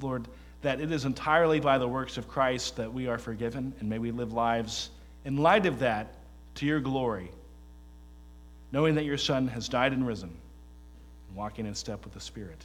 Lord, 0.00 0.28
that 0.62 0.80
it 0.80 0.92
is 0.92 1.04
entirely 1.04 1.60
by 1.60 1.78
the 1.78 1.88
works 1.88 2.16
of 2.16 2.28
Christ 2.28 2.76
that 2.76 2.92
we 2.92 3.08
are 3.08 3.18
forgiven, 3.18 3.74
and 3.80 3.88
may 3.88 3.98
we 3.98 4.12
live 4.12 4.32
lives 4.32 4.90
in 5.24 5.36
light 5.36 5.66
of 5.66 5.80
that 5.80 6.14
to 6.56 6.66
your 6.66 6.80
glory, 6.80 7.30
knowing 8.72 8.94
that 8.94 9.04
your 9.04 9.18
Son 9.18 9.48
has 9.48 9.68
died 9.68 9.92
and 9.92 10.06
risen, 10.06 10.30
and 11.28 11.36
walking 11.36 11.66
in 11.66 11.74
step 11.74 12.04
with 12.04 12.14
the 12.14 12.20
Spirit. 12.20 12.64